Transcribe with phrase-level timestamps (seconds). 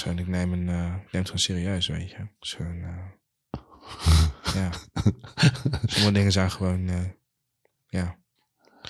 [0.00, 2.16] ik neem, een, eh, ik neem het gewoon serieus, weet je.
[2.58, 2.88] Eh,
[4.54, 4.70] ja.
[5.86, 7.00] Sommige dingen zijn gewoon, eh,
[7.86, 8.16] ja.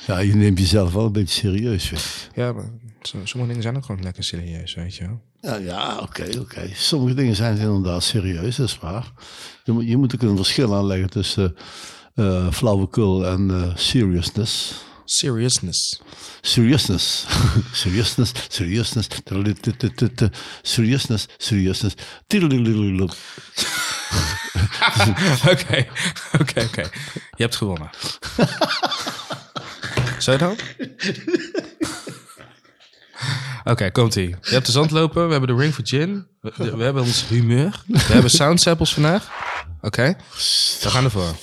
[0.07, 1.91] Ja, je neemt jezelf wel een beetje serieus.
[1.91, 2.41] Weet je.
[2.41, 2.71] Ja, maar
[3.01, 5.23] so- sommige dingen zijn ook gewoon lekker serieus, weet je wel.
[5.41, 6.69] Ja, ja oké, oké.
[6.75, 9.13] Sommige dingen zijn inderdaad serieus, dat is waar.
[9.65, 11.57] Je moet, je moet ook een verschil aanleggen tussen
[12.53, 14.85] flauwekul en seriousness.
[15.13, 16.01] Seriousness.
[16.41, 17.27] Seriousness.
[17.73, 19.09] seriousness, seriousness.
[20.63, 21.95] Seriousness, seriousness.
[25.53, 25.87] Oké,
[26.41, 26.83] oké, oké.
[27.37, 27.91] Je hebt gewonnen.
[30.19, 30.57] Zou je dan?
[33.65, 34.29] Oké, komt-ie.
[34.29, 36.27] Je hebt de zandlopen, we hebben de ring for gin.
[36.41, 37.83] We, we hebben ons humeur.
[37.87, 39.31] We hebben sound samples vandaag.
[39.81, 40.17] Oké,
[40.83, 41.35] we gaan ervoor.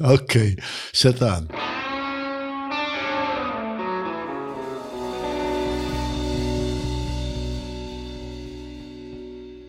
[0.00, 0.54] Oké,
[0.90, 1.46] zet aan.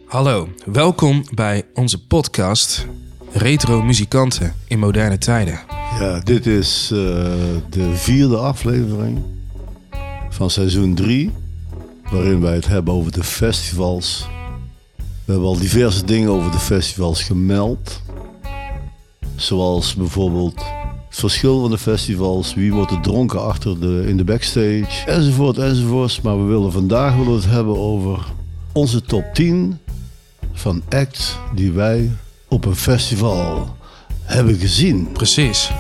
[0.08, 2.88] Hallo, welkom bij onze podcast
[3.32, 5.60] Retro Muzikanten in Moderne Tijden.
[6.00, 6.98] Ja, dit is eh,
[7.70, 9.24] de vierde aflevering
[10.30, 11.32] van seizoen 3,
[12.12, 14.28] waarin wij het hebben over de festivals.
[14.98, 18.02] We hebben al diverse dingen over de festivals gemeld.
[19.36, 20.56] Zoals bijvoorbeeld
[21.10, 25.58] het verschil van de festivals, wie wordt er dronken achter de, in de backstage, enzovoort,
[25.58, 26.22] enzovoort.
[26.24, 28.26] Maar we willen vandaag willen het hebben over
[28.72, 29.80] onze top 10
[30.58, 32.12] van acts die wij
[32.48, 33.76] op een festival
[34.24, 35.12] hebben gezien.
[35.12, 35.72] Precies.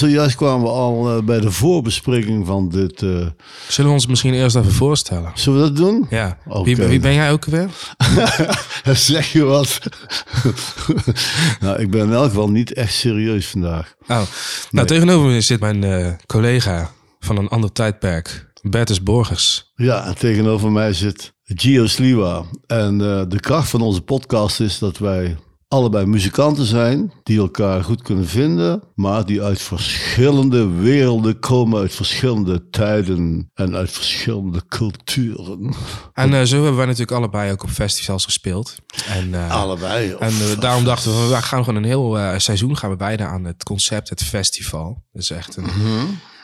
[0.00, 3.02] Zojuist kwamen we al eh, bij de voorbespreking van dit.
[3.02, 3.26] eh,
[3.68, 5.30] Zullen we ons misschien eerst even voorstellen?
[5.34, 6.06] zullen we dat doen?
[6.10, 6.38] Ja.
[6.62, 7.68] Wie, wie ben jij ook weer?
[9.10, 9.78] zeg je wat?
[11.60, 13.94] nou, ik ben in elk geval niet echt serieus vandaag.
[14.08, 14.22] Oh.
[14.70, 16.90] Nou, tegenover me zit mijn eh, collega
[17.20, 19.72] van een ander tijdperk, Bertus Borgers.
[19.74, 22.44] Ja, en tegenover mij zit Gio Sliwa.
[22.66, 25.36] En de kracht van onze podcast is dat wij
[25.70, 31.94] allebei muzikanten zijn die elkaar goed kunnen vinden, maar die uit verschillende werelden komen, uit
[31.94, 35.74] verschillende tijden en uit verschillende culturen.
[36.12, 38.76] En eh, zo hebben wij natuurlijk allebei ook op festivals gespeeld.
[39.08, 40.12] En, eh, Allebei.
[40.18, 43.44] en eh, daarom dachten we, we gaan gewoon een heel seizoen gaan we wijden aan
[43.44, 45.02] het concept, het festival.
[45.12, 45.70] Dat is echt een,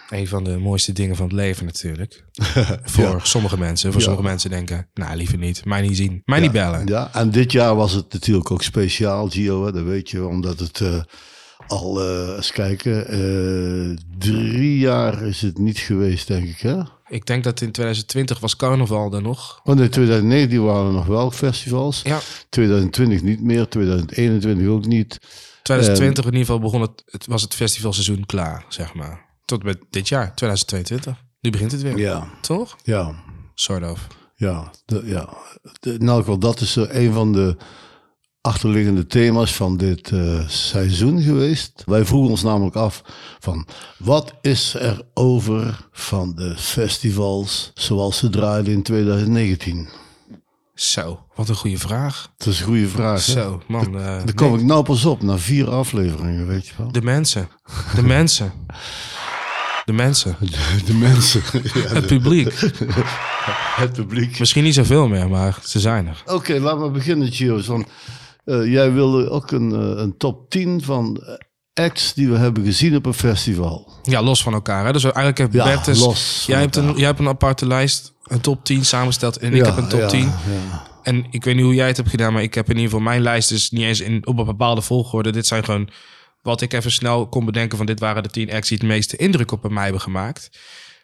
[0.09, 2.25] een van de mooiste dingen van het leven natuurlijk.
[2.85, 3.91] Voor sommige mensen.
[3.93, 4.07] Voor Ja.
[4.07, 5.65] sommige mensen denken, nou liever niet.
[5.65, 6.23] Mij niet zien.
[6.25, 6.87] Mij niet bellen.
[6.87, 10.59] Ja, en dit jaar was het natuurlijk ook speciaal, Gio, hè, dat weet je, omdat
[10.59, 11.03] het eh,
[11.67, 16.79] al, eh, eens kijken, eh, drie jaar is het niet geweest, denk ik, hè?
[17.09, 19.61] Ik denk dat in 2020 was carnaval er nog.
[19.65, 22.19] Want in 2019 waren er nog wel festivals, Ja,
[22.49, 25.19] 2020 niet meer, 2021 ook niet.
[25.63, 29.26] 2020 in ieder geval begon het, het, was het festivalseizoen klaar, zeg maar.
[29.47, 31.15] Tot met dit jaar, 2022.
[31.41, 31.99] Nu begint het weer.
[31.99, 32.77] Ja, Toch?
[32.83, 33.15] ja,
[33.55, 34.07] Sort of.
[34.35, 34.71] ja.
[34.87, 35.29] De, ja.
[35.81, 37.57] De, in elk geval, dat is eh, een van de
[38.41, 41.83] achterliggende thema's van dit eh, seizoen geweest.
[41.87, 43.03] Wij vroegen ons namelijk af
[43.39, 43.67] van
[43.99, 49.89] wat is er over van de festivals zoals ze draaiden in 2019?
[50.75, 52.33] Zo, wat een goede vraag.
[52.37, 53.27] Dat is een goede vraag.
[53.27, 53.33] hè?
[53.33, 53.87] Zo, man.
[53.87, 56.93] eh, Daar kom ik nou pas op, na vier afleveringen, weet je wel.
[56.93, 57.49] De mensen.
[57.95, 58.53] De mensen.
[59.87, 60.37] De mensen.
[60.87, 61.43] De mensen,
[61.75, 62.53] ja, Het publiek.
[63.83, 64.39] het publiek.
[64.39, 66.23] Misschien niet zoveel meer, maar ze zijn er.
[66.27, 67.59] Oké, laten we beginnen, Gio.
[67.59, 67.87] Van,
[68.45, 72.65] eh, jij wilde ook een, eh, een top 10 van eh, acts die we hebben
[72.65, 73.93] gezien op een festival.
[74.03, 74.87] Ja, los van elkaar.
[74.87, 74.93] Hè?
[74.93, 75.99] Dus eigenlijk heeft Ja, Bertus...
[75.99, 79.37] los jij, hebt een, jij hebt een aparte lijst, een top 10 samengesteld.
[79.37, 80.21] En ik heb een top ja, 10.
[80.21, 80.87] ja.
[81.03, 83.05] En ik weet niet hoe jij het hebt gedaan, maar ik heb in ieder geval
[83.05, 85.31] mijn lijst dus niet eens in, op een bepaalde volgorde.
[85.33, 85.89] Dit zijn gewoon
[86.47, 89.17] wat ik even snel kon bedenken van dit waren de 10 acts die het meeste
[89.17, 90.49] indruk op mij hebben gemaakt.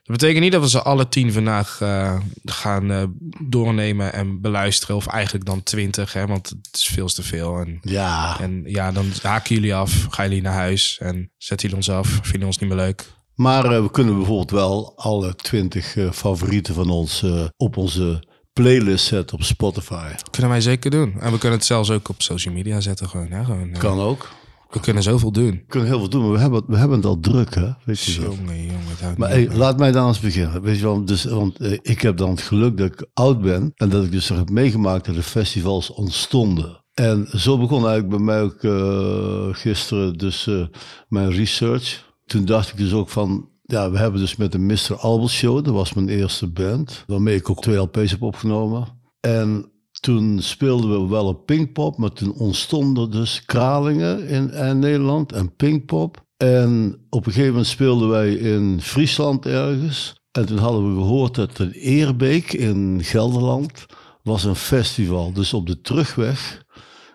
[0.02, 3.02] Dat betekent niet dat we ze alle 10 vandaag eh, gaan eh,
[3.40, 4.96] doornemen en beluisteren.
[4.96, 7.58] Of eigenlijk dan 20, hè, want het is veel te veel.
[7.58, 11.84] En, Ja, en ja, dan haken jullie af, gaan jullie naar huis en zetten jullie
[11.86, 12.18] ons af.
[12.22, 13.06] Vinden ons niet meer leuk.
[13.34, 17.24] maar eh, we kunnen bijvoorbeeld wel alle 20 eh, favorieten van ons
[17.56, 20.12] op onze playlist zetten op Spotify.
[20.30, 21.14] Kunnen wij zeker doen.
[21.20, 23.08] En we kunnen het zelfs ook op social media zetten.
[23.08, 24.30] Gewoon, gewoon, Kan ook.
[24.72, 25.50] We kunnen zoveel doen.
[25.50, 27.70] We kunnen heel veel doen, maar we hebben, we hebben het al druk, hè?
[27.84, 28.20] Weet je?
[28.20, 29.14] Jongen, jongen.
[29.16, 30.62] Maar hey, laat mij dan eens beginnen.
[30.62, 33.72] Weet je wel, dus, want eh, ik heb dan het geluk dat ik oud ben
[33.74, 36.84] en dat ik dus heb meegemaakt dat de festivals ontstonden.
[36.94, 40.66] En zo begon eigenlijk bij mij ook eh, gisteren dus eh,
[41.08, 42.10] mijn research.
[42.26, 44.96] Toen dacht ik dus ook van, ja, we hebben dus met de Mr.
[44.96, 48.86] Albert Show, dat was mijn eerste band, waarmee ik ook twee LP's heb opgenomen.
[49.20, 55.56] En toen speelden we wel op Pinkpop, maar toen ontstonden dus Kralingen in, Nederland en
[55.56, 56.24] Pinkpop.
[56.36, 60.20] En op een gegeven moment speelden wij in Friesland ergens.
[60.32, 63.86] En toen hadden we gehoord dat in Eerbeek in Gelderland
[64.22, 65.32] was een festival.
[65.32, 66.64] Dus op de terugweg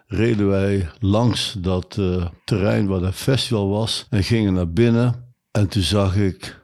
[0.07, 5.33] reden wij langs dat eh, terrein waar dat festival was en gingen naar binnen.
[5.51, 6.56] En toen zag ik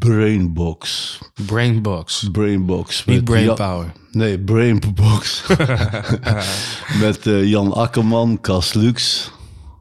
[0.00, 1.18] Brainbox.
[1.46, 2.28] Brainbox.
[2.32, 3.04] Brainbox.
[3.04, 3.92] Niet brainpower.
[4.10, 5.46] Nee, Brainbox.
[7.00, 9.30] Met eh, Jan Akkerman, Cas Lux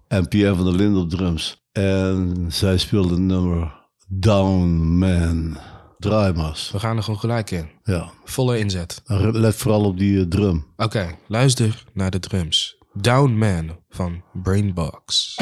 [0.08, 1.68] en Pierre van der Linden op drums.
[1.72, 3.74] En zij speelde het nummer
[4.08, 4.68] Down
[4.98, 5.58] Man.
[5.98, 6.34] Draai.
[6.72, 7.70] We gaan er gewoon gelijk in.
[7.84, 8.10] Ja.
[8.24, 9.02] Volle inzet.
[9.32, 10.66] Let vooral op die eh, drum.
[10.78, 12.78] Oké, luister naar de drums.
[12.94, 15.36] Down Man van Brainbox.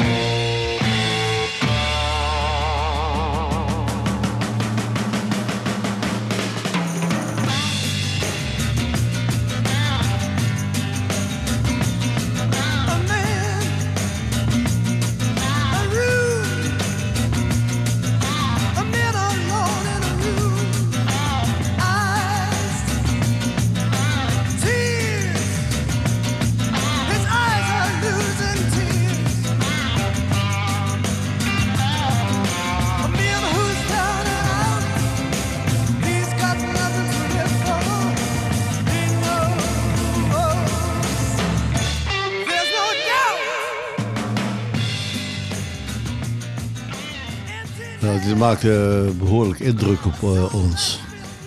[48.26, 51.00] Dit maakte eh, behoorlijk indruk op eh, ons.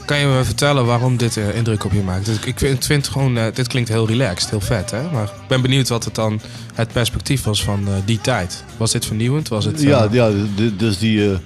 [0.05, 2.25] Kan je me vertellen waarom dit eh, indruk op je maakt?
[2.25, 5.11] Dus Ik, vind, vind gewoon, dit klinkt heel relaxed, heel vet, hè?
[5.11, 6.41] Maar ik ben benieuwd wat het dan
[6.73, 8.63] het perspectief was van die tijd.
[8.77, 9.47] Was dit vernieuwend?
[9.47, 10.31] Was het, Ja, ja
[10.77, 11.37] dus die,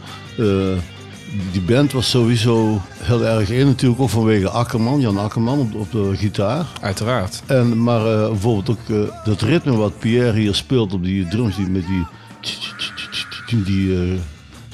[1.52, 3.66] die band was sowieso heel erg in.
[3.66, 6.66] Natuurlijk ook vanwege Akkerman, Jan Akkerman op, op de gitaar.
[6.82, 7.42] Uiteraard.
[7.46, 11.86] En, maar bijvoorbeeld ook dat ritme wat Pierre hier speelt op die drums, die met
[11.88, 14.20] die, die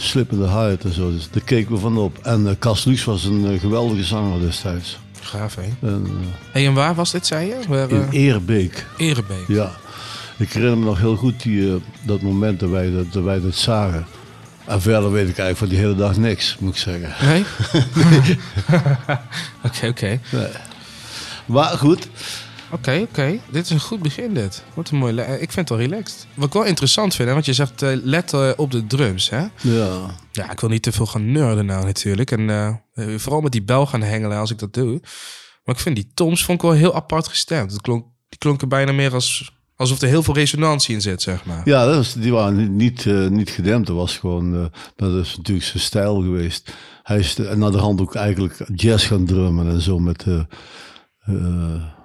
[0.02, 1.12] slippende hi-hat en zo.
[1.12, 2.18] Dus daar keken we van op.
[2.18, 5.00] En Cas Lux was een eh, geweldige zanger destijds.
[5.22, 5.88] Gaaf, hè?
[5.88, 7.56] En, eh, Hey, en waar was dit, zei je?
[7.68, 8.86] Waar, in Eerbeek.
[8.98, 9.48] Erebeek.
[9.48, 9.72] Ja.
[10.38, 13.56] Ik herinner me nog heel goed die, dat moment dat wij dat, dat wij dat
[13.56, 14.06] zagen.
[14.66, 17.28] En verder weet ik eigenlijk van die hele dag niks, moet ik zeggen.
[17.28, 17.44] Nee?
[19.66, 20.20] Oké, oké.
[21.46, 22.08] Maar goed,
[22.72, 23.40] Oké, oké.
[23.52, 24.64] Dit is een goed begin, dit.
[24.74, 25.18] Wat een mooi...
[25.18, 26.28] eh, Ik vind het wel relaxed.
[26.34, 29.30] Wat ik wel interessant vind, hè, want je zegt eh, let eh, op de drums,
[29.30, 29.46] hè?
[29.62, 30.06] ja.
[30.32, 32.32] Ja, ik wil niet te veel gaan nerden nou natuurlijk.
[32.32, 32.82] En
[33.20, 35.00] vooral met die bel gaan hengelen als ik dat doe.
[35.64, 37.72] Maar ik vind die toms vond ik wel heel apart gestemd.
[37.72, 41.46] Het klonk, die klonken bijna meer als, alsof er heel veel resonantie in zit, zeg
[41.46, 41.62] maar.
[41.66, 43.88] Ja, dat was, die waren niet, niet, gedempt.
[43.88, 46.74] Dat was gewoon, dat is natuurlijk zijn stijl geweest.
[47.04, 50.26] Hij is de- naar de hand ook eigenlijk jazz gaan drummen en zo met...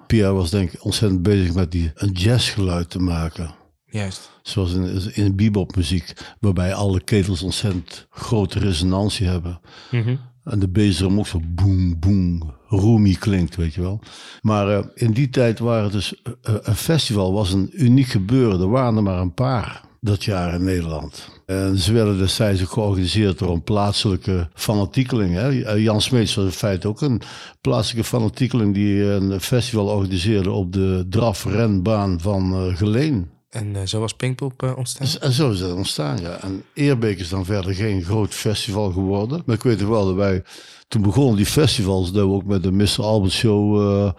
[0.07, 3.55] Pierre was denk ik ontzettend bezig met die, een jazzgeluid te maken.
[3.85, 4.31] Juist.
[4.41, 9.59] Zoals in, in bebop muziek, waarbij alle ketels ontzettend grote resonantie hebben.
[9.91, 10.15] Mhm.
[10.43, 13.99] En de bassdrum ook zo boem, boem, roomy klinkt, weet je wel.
[14.41, 18.59] Maar eh, in die tijd waren dus, eh, eh, een festival was een uniek gebeuren.
[18.59, 21.36] Er waren er maar een paar dat jaar in Nederland.
[21.47, 25.33] En ze werden destijds ook georganiseerd door een plaatselijke fanatiekeling.
[25.33, 25.61] Hè.
[25.61, 27.21] Eh, Jan Smeets was in feite ook een
[27.61, 33.29] plaatselijke fanatiekeling die een festival organiseerde op de drafrenbaan van eh, Geleen.
[33.49, 35.07] En eh, zo was Pinkpop ontstaan?
[35.21, 36.41] En zo is dat ontstaan, ja.
[36.41, 39.41] En Eerbeek is dan verder geen groot festival geworden.
[39.45, 40.43] Maar ik weet wel dat wij,
[40.87, 43.01] toen begonnen die festivals, dat we ook met de Mr.
[43.01, 44.11] Albert Show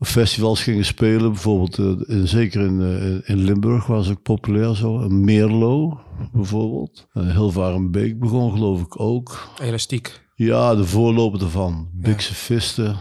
[0.00, 1.32] festivals gingen spelen.
[1.32, 5.08] Bijvoorbeeld, eh, in, zeker in, eh, in Limburg was ook populair zo.
[5.08, 6.00] Meerlo,
[6.32, 7.06] bijvoorbeeld.
[7.12, 9.48] En Hilvarenbeek begon geloof ik ook.
[9.60, 10.22] Elastiek.
[10.34, 11.88] Ja, de voorloper ervan.
[11.92, 12.96] Bikse Visten.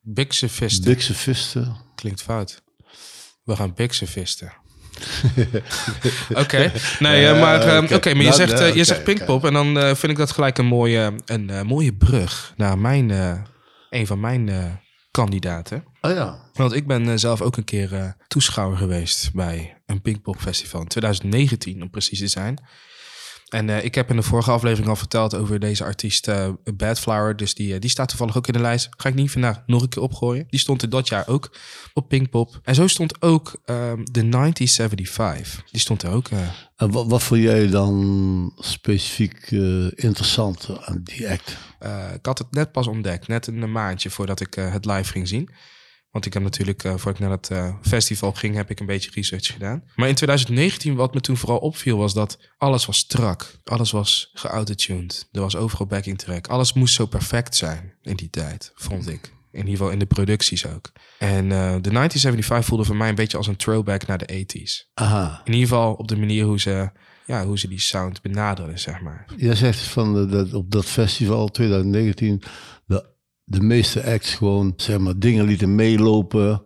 [0.00, 0.84] Bikse visten.
[0.84, 1.76] Bikse Visten.
[1.94, 2.62] Klinkt fout.
[3.44, 4.52] We gaan bikse visten.
[6.42, 7.94] Oké, nee, eh, maar, oké.
[7.94, 10.58] oké, maar je Nou, zegt, nou, je zegt Pinkpop en dan vind ik dat gelijk
[10.58, 13.10] een mooie, een, mooie brug naar mijn,
[13.90, 14.50] een van mijn
[15.10, 15.84] kandidaten.
[16.08, 16.38] Ah ja.
[16.52, 20.80] Want ik ben eh, zelf ook een keer eh, toeschouwer geweest bij een Pinkpop Festival
[20.80, 22.62] in 2019, om precies te zijn.
[23.48, 27.00] En eh, ik heb in de vorige aflevering al verteld over deze artiest eh Bad
[27.00, 27.36] Flower.
[27.36, 28.88] Dus die, die staat toevallig ook in de lijst.
[28.96, 30.46] Ga ik niet vandaag nog een keer opgooien.
[30.48, 31.56] Die stond in dat jaar ook
[31.94, 32.60] op Pinkpop.
[32.62, 35.64] En zo stond ook ehm, de 1975.
[35.70, 36.28] Die stond er ook.
[36.76, 39.50] En wat, wat vond jij dan specifiek
[39.94, 41.56] interessant aan die act?
[42.14, 45.50] Ik had het net pas ontdekt, net een maandje voordat ik het live ging zien.
[46.10, 48.86] Want ik heb natuurlijk, eh voordat ik naar het eh, festival ging, heb ik een
[48.86, 49.84] beetje research gedaan.
[49.96, 53.54] Maar in 2019, wat me toen vooral opviel, was dat alles was strak.
[53.64, 55.28] Alles was geautotuned.
[55.32, 56.46] Er was overal backing track.
[56.46, 59.32] Alles moest zo perfect zijn in die tijd, vond ik.
[59.50, 60.92] In ieder geval in de producties ook.
[61.18, 64.90] En eh, de 1975 voelde voor mij een beetje als een throwback naar de 80s.
[64.94, 65.40] Aha.
[65.44, 66.90] In ieder geval op de manier hoe ze,
[67.26, 69.26] ja, hoe ze die sound benaderden, zeg maar.
[69.36, 72.42] Jij zegt van de, dat op dat festival 2019
[72.86, 73.16] de,
[73.48, 76.62] de meeste acts gewoon zeg maar dingen lieten meelopen,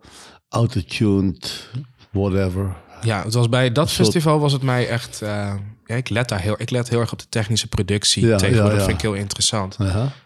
[0.49, 1.69] autotuned,
[2.11, 2.75] whatever.
[3.01, 5.21] Ja, het was bij dat soort- festival was het mij echt.
[5.21, 5.53] eh,
[5.85, 8.25] ja, ik let daar heel, ik let heel erg op de technische productie.
[8.25, 8.85] Ja, Tegenwoordig ja, ja.
[8.85, 9.77] vind ik heel interessant.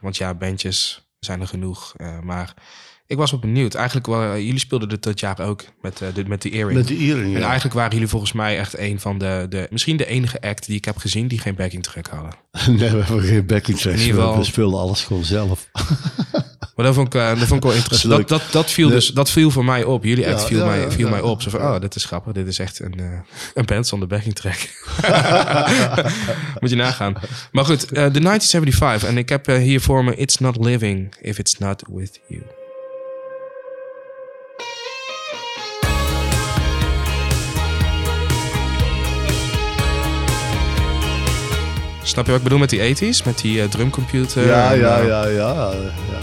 [0.02, 1.94] Want ja, bandjes zijn er genoeg.
[1.98, 2.54] eh, maar
[3.08, 3.74] ik was wel benieuwd.
[3.76, 6.78] Eigenlijk, wel, jullie speelden dit dat jaar ook met, eh, de, met die earring.
[6.78, 7.46] Met de earring, En ja.
[7.46, 9.68] eigenlijk waren jullie volgens mij echt een van de, de...
[9.70, 12.32] Misschien de enige act die ik heb gezien die geen backing track hadden.
[12.80, 13.98] Nee, we hebben geen backing tracks.
[14.00, 15.68] In ieder We- geval- We speelden alles gewoon zelf.
[16.76, 18.14] Maar dat vond ik, eh, dat vond ik wel interessant.
[18.14, 20.04] Dat, dat, dat, viel De- dus, dat viel voor mij op.
[20.04, 21.42] Jullie act Ja, viel, ja, mij, viel mij op.
[21.42, 22.34] Zo van, oh, dit is grappig.
[22.34, 23.06] Dit is echt een, eh,
[23.54, 24.58] een band zonder backing track.
[26.60, 27.14] Moet je nagaan.
[27.52, 29.10] Maar goed, eh, de 1975.
[29.10, 32.42] En ik heb eh, hier voor me It's Not Living If It's Not With You.
[42.08, 43.26] Snap je wat ik bedoel met die 80s?
[43.26, 44.48] Met die eh, drumcomputer?
[44.48, 46.20] ja, en, ja, eh, ja, ja, ja.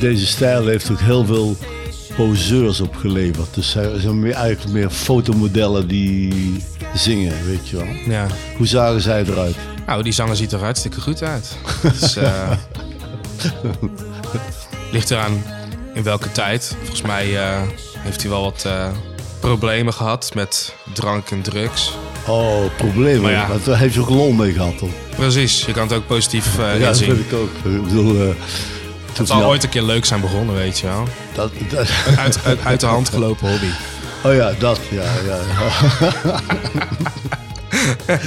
[0.00, 1.56] Deze stijl heeft ook heel veel
[2.16, 3.54] poseurs opgeleverd.
[3.54, 6.62] Dus zij zijn meer, eigenlijk meer fotomodellen die
[6.94, 7.86] zingen, weet je wel.
[8.08, 8.26] Ja.
[8.56, 9.56] Hoe zagen zij eruit?
[9.88, 11.56] Nou, die zanger ziet er hartstikke goed uit.
[11.82, 12.50] Dus, eh,
[14.92, 15.42] ligt eraan
[15.94, 16.74] in welke tijd.
[16.78, 17.60] Volgens mij eh,
[17.98, 18.88] heeft hij wel wat eh,
[19.40, 21.92] problemen gehad met drank en drugs.
[22.26, 23.22] Oh, problemen.
[23.22, 23.74] Maar ja.
[23.74, 24.90] Heeft je ook lol mee gehad, toch?
[25.16, 27.14] Precies, je kan het ook positief eh Ja, dat inzien.
[27.16, 27.50] vind ik ook.
[27.72, 28.34] Ik bedoel,
[29.12, 31.04] Het zal hij- ooit een keer leuk zijn begonnen, weet je wel.
[31.34, 33.70] dat, dat- Uit, uit, uit de hand gelopen hobby.
[34.24, 35.38] oh ja, dat, ja, ja.
[35.58, 36.40] ja.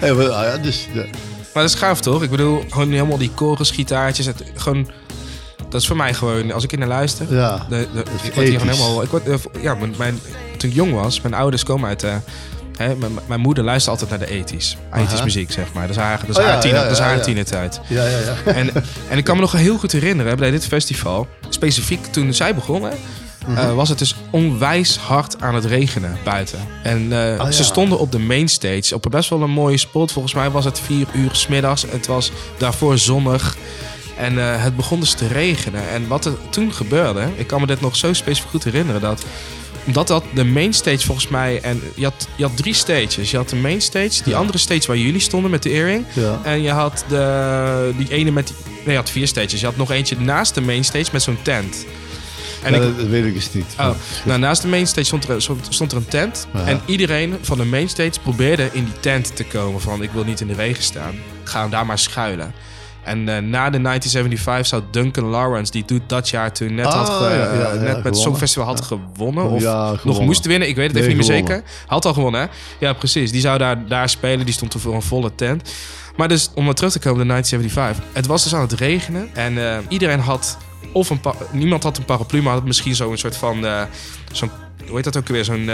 [0.00, 1.02] Hey, maar, ah ja, dus, ja.
[1.54, 2.22] Maar dat is gaaf toch?
[2.22, 4.26] Ik bedoel, gewoon helemaal die chorusgitaartjes.
[4.26, 4.90] Het, gewoon,
[5.68, 7.34] dat is voor mij gewoon, als ik in naar luister.
[7.34, 9.02] Ja, de, de, ik word hier gewoon helemaal.
[9.02, 10.20] Ik word, eh, ja, mijn, mijn,
[10.56, 12.02] toen ik jong was, mijn ouders komen uit.
[12.02, 12.16] eh,
[12.76, 12.94] hè,
[13.26, 14.76] mijn, moeder luisterde altijd naar de ethisch.
[14.94, 15.86] Ethisch muziek, zeg maar.
[15.86, 17.22] Dat is haar, dat is Oh haar, ja, tiener, ja, dat is ja, haar ja.
[17.22, 17.80] tienertijd.
[17.88, 18.52] ja, ja, ja.
[18.52, 18.70] En,
[19.08, 21.26] en ik kan me nog heel goed herinneren bij dit festival.
[21.48, 22.92] Specifiek toen zij begonnen.
[23.46, 23.56] Mhm.
[23.58, 26.58] eh, was het dus onwijs hard aan het regenen buiten.
[26.82, 27.50] En eh, Oh, ja.
[27.50, 30.12] ze stonden op de mainstage op een best wel een mooie spot.
[30.12, 31.84] Volgens mij was het vier uur smiddags.
[31.88, 33.56] Het was daarvoor zonnig.
[34.18, 35.88] En eh, het begon dus te regenen.
[35.88, 39.24] En wat er toen gebeurde, ik kan me dit nog zo specifiek goed herinneren, dat
[39.86, 43.30] omdat dat de mainstage volgens mij, en je had, je had drie stages.
[43.30, 44.38] Je had de mainstage, die Ja.
[44.38, 46.04] andere stage waar jullie stonden met de earring.
[46.12, 46.40] ja.
[46.44, 49.60] En je had de, die ene met die, nee, je had vier stages.
[49.60, 51.84] Je had nog eentje naast de mainstage met zo'n tent.
[52.64, 53.74] En ik, dat, dat weet ik eens niet.
[53.80, 53.90] Oh,
[54.24, 56.46] nou, naast de mainstage stond er, stond- er een tent.
[56.54, 56.64] Ja.
[56.64, 59.80] En iedereen van de mainstage probeerde in die tent te komen.
[59.80, 61.14] Van, ik wil niet in de regen staan.
[61.44, 62.54] Ga daar maar schuilen.
[63.02, 66.92] En eh, na de 1975 zou Duncan Lawrence, die doet dat jaar toen net, Ah,
[66.94, 68.14] had ge- ja, ja, eh, net met gewonnen.
[68.20, 69.44] Songfestival had gewonnen.
[69.44, 70.68] Of nog moest winnen.
[70.68, 71.64] Ik weet het Nee, even niet meer gewonnen.
[71.64, 71.86] zeker.
[71.86, 72.46] Had al gewonnen, hè?
[72.86, 73.30] Ja, precies.
[73.32, 74.44] Die zou daar, daar spelen.
[74.44, 75.70] Die stond voor een volle tent.
[76.16, 78.14] Maar dus, om maar terug te komen, de 1975.
[78.14, 79.28] Het was dus aan het regenen.
[79.34, 80.56] En eh, iedereen had...
[80.92, 81.20] Of een
[81.52, 83.66] niemand had een paraplu, maar had misschien zo'n soort van...
[83.66, 83.82] eh,
[84.32, 84.50] zo'n,
[84.86, 85.44] hoe heet dat ook weer?
[85.44, 85.70] Zo'n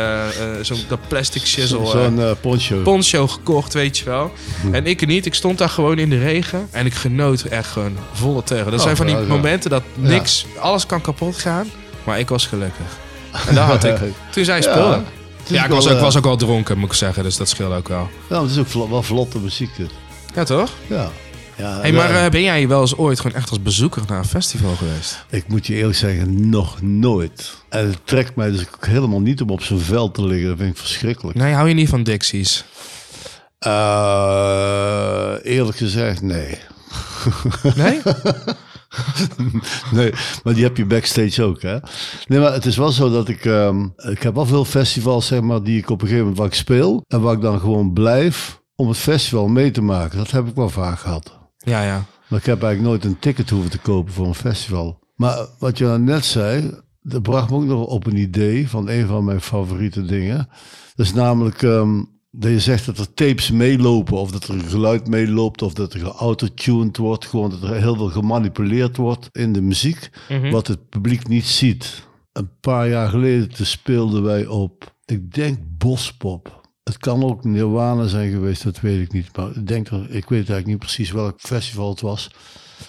[0.61, 1.87] zo'n dat plastic shizzle...
[1.87, 2.83] Zo- Zo'n poncho.
[2.83, 4.33] poncho gekocht, weet je wel.
[4.73, 5.27] En ik niet.
[5.27, 6.69] Ik stond daar gewoon in de regen.
[6.71, 8.71] En ik genoot echt gewoon volle teugen.
[8.71, 9.27] Dat Oh, zijn van die ja, ja.
[9.29, 10.47] momenten dat niks...
[10.59, 11.71] Alles kan kapot gaan.
[12.05, 12.87] Maar ik was gelukkig.
[13.49, 13.97] En daar had ik...
[14.33, 15.05] Toen zij speelden...
[15.41, 17.23] Het is Ja, ik wel, was, ook, was ook al dronken, moet ik zeggen.
[17.23, 18.09] Dus dat scheelde ook wel.
[18.29, 19.91] Ja, maar het is ook wel vlotte muziek dit.
[20.35, 20.71] Ja, toch?
[20.87, 21.11] Ja.
[21.61, 24.25] Ja Hey, maar eh, ben jij wel eens ooit gewoon echt als bezoeker naar een
[24.25, 25.25] festival geweest?
[25.31, 27.55] ik moet je eerlijk zeggen, nog nooit.
[27.69, 30.49] En het trekt mij dus ook helemaal niet om op zo'n veld te liggen.
[30.49, 31.39] Dat vind ik verschrikkelijk.
[31.39, 32.65] Nee, hou je niet van Dixies?
[33.59, 36.59] Eh, eerlijk gezegd, nee.
[37.77, 38.01] Nee?
[39.93, 40.13] Nee,
[40.45, 41.79] maar die heb je backstage ook, hè?
[42.27, 43.45] Nee, maar het is wel zo dat ik...
[43.45, 46.47] ehm, ik heb wel veel festivals, zeg maar, die ik op een gegeven moment waar
[46.47, 47.05] ik speel.
[47.09, 50.19] En waar ik dan gewoon blijf om het festival mee te maken.
[50.19, 51.39] Dat heb ik wel vaak gehad.
[51.65, 52.05] Ja, ja.
[52.29, 54.99] Maar ik heb eigenlijk nooit een ticket hoeven te kopen voor een festival.
[55.15, 58.89] Maar wat je nou net zei, dat bracht me ook nog op een idee van
[58.89, 60.49] een van mijn favoriete dingen.
[60.95, 65.09] Dat is namelijk ehm, dat je zegt dat er tapes meelopen, of dat er geluid
[65.09, 67.27] meeloopt, of dat er geautotuned wordt.
[67.27, 70.11] Gewoon dat er heel veel gemanipuleerd wordt in de muziek,
[70.51, 72.09] wat het publiek niet ziet.
[72.33, 76.60] Een paar jaar geleden speelden wij op, ik denk Bospop.
[76.91, 79.37] Het kan ook Nirvana zijn geweest, dat weet ik niet.
[79.37, 82.31] Maar ik, denk er, ik weet eigenlijk niet precies welk festival het was.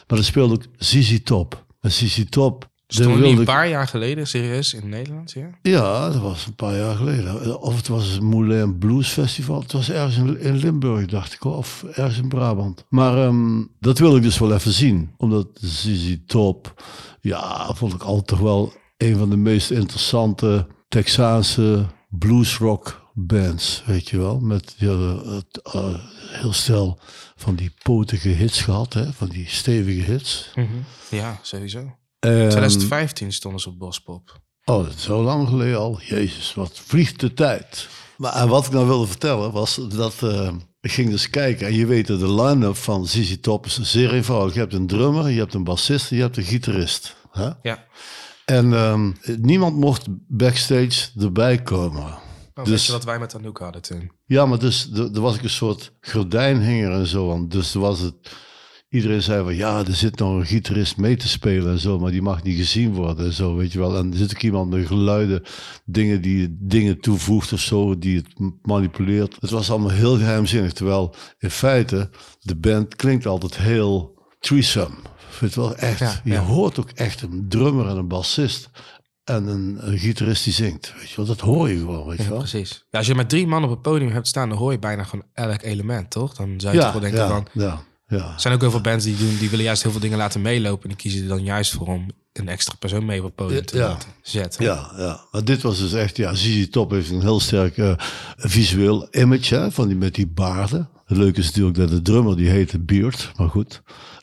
[0.07, 1.65] Maar er speelde ook ZZ Top.
[1.81, 2.69] En ZZ Top...
[2.87, 5.49] Stond wilde een paar jaar geleden serieus in Nederland, ja?
[5.61, 7.61] Ja, dat was een paar jaar geleden.
[7.61, 9.59] Of het was een Moulin Blues Festival.
[9.59, 11.43] Het was ergens in, in Limburg, dacht ik.
[11.43, 12.85] Of ergens in Brabant.
[12.89, 15.11] Maar ehm, dat wil ik dus wel even zien.
[15.17, 16.83] Omdat ZZ Top...
[17.19, 23.83] Ja, vond ik altijd toch wel een van de meest interessante Texaanse bluesrock bands.
[23.85, 24.39] Weet je wel.
[24.39, 26.99] Met die hadden het, eh, heel stel
[27.35, 28.93] van die potige hits gehad.
[28.93, 29.13] Hè?
[29.13, 30.49] Van die stevige hits.
[31.09, 31.79] Ja, sowieso.
[32.19, 34.39] En- 2015 stonden ze op Bospop.
[34.65, 35.99] Oh, dat is zo lang geleden al.
[36.01, 37.87] Jezus, wat vliegt de tijd.
[38.17, 40.51] Maar en wat ik nou wilde vertellen was dat eh,
[40.81, 41.67] ik ging dus kijken.
[41.67, 44.53] En je weet dat de line-up van ZZ Top is zeer eenvoudig.
[44.53, 47.15] Je hebt een drummer, je hebt een bassist en je hebt een gitarist.
[47.31, 47.49] Hè?
[47.61, 47.85] Ja.
[48.45, 52.17] En ehm, niemand mocht backstage erbij komen.
[52.61, 54.11] Oh, Dus- je wat wij met Anouk hadden toen?
[54.25, 57.31] Ja, maar dus er was ik een soort gordijnhanger en zo.
[57.31, 57.47] aan.
[57.47, 58.15] Dus was het.
[58.89, 62.11] Iedereen zei van ja, er zit nog een gitarist mee te spelen en zo, maar
[62.11, 63.97] die mag niet gezien worden en zo, weet je wel.
[63.97, 65.43] En er zit ook iemand met geluiden,
[65.85, 68.27] dingen die dingen toevoegt of zo, die het
[68.61, 69.37] manipuleert.
[69.39, 74.95] Het was allemaal heel geheimzinnig, terwijl in feite de band klinkt altijd heel threesome.
[75.39, 75.99] Het wel echt.
[75.99, 78.69] Ja, je hoort ook echt een drummer en een bassist
[79.35, 81.25] en een, een gitarist die zingt, weet je wel.
[81.25, 82.37] Dat hoor je gewoon, weet je Ja, wel.
[82.37, 82.85] precies.
[82.91, 85.03] Ja, als je met drie man op het podium hebt staan, dan hoor je bijna
[85.03, 86.33] gewoon elk element, toch?
[86.33, 87.47] Dan zou je toch wel denken ja, van...
[87.51, 88.33] ja, ja.
[88.33, 90.41] Er zijn ook heel veel bands die, doen, die willen juist heel veel dingen laten
[90.41, 90.83] meelopen.
[90.83, 93.65] En die kiezen er dan juist voor om een extra persoon mee op het podium
[93.65, 94.63] te laten zetten.
[94.63, 97.93] Ja, ja, maar dit was dus echt, ja, ZZ Top heeft een heel sterk eh,
[98.35, 100.89] visueel image, hè, van die, met die baarden.
[101.05, 103.81] Het leuke is natuurlijk dat de drummer, die heette Beard, maar goed.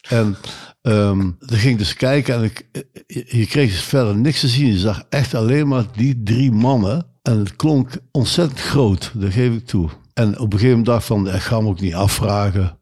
[0.09, 0.37] En
[0.83, 2.67] ehm dan ging ik dus kijken en ik,
[3.07, 4.67] je, kreeg dus verder niks te zien.
[4.67, 7.07] Je zag echt alleen maar die drie mannen.
[7.23, 9.88] En het klonk ontzettend groot, dat geef ik toe.
[10.14, 12.79] En op een gegeven moment dacht van, ik ga hem ook niet afvragen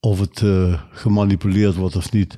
[0.00, 2.34] of het eh, gemanipuleerd wordt of niet.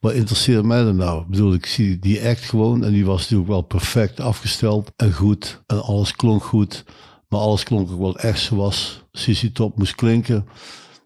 [0.00, 1.20] Wat interesseert mij dan nou?
[1.20, 5.12] Ik bedoel, ik zie die act gewoon en die was natuurlijk wel perfect afgesteld en
[5.12, 5.62] goed.
[5.66, 6.84] En alles klonk goed,
[7.28, 10.46] maar alles klonk ook wel echt zoals CC Top moest klinken.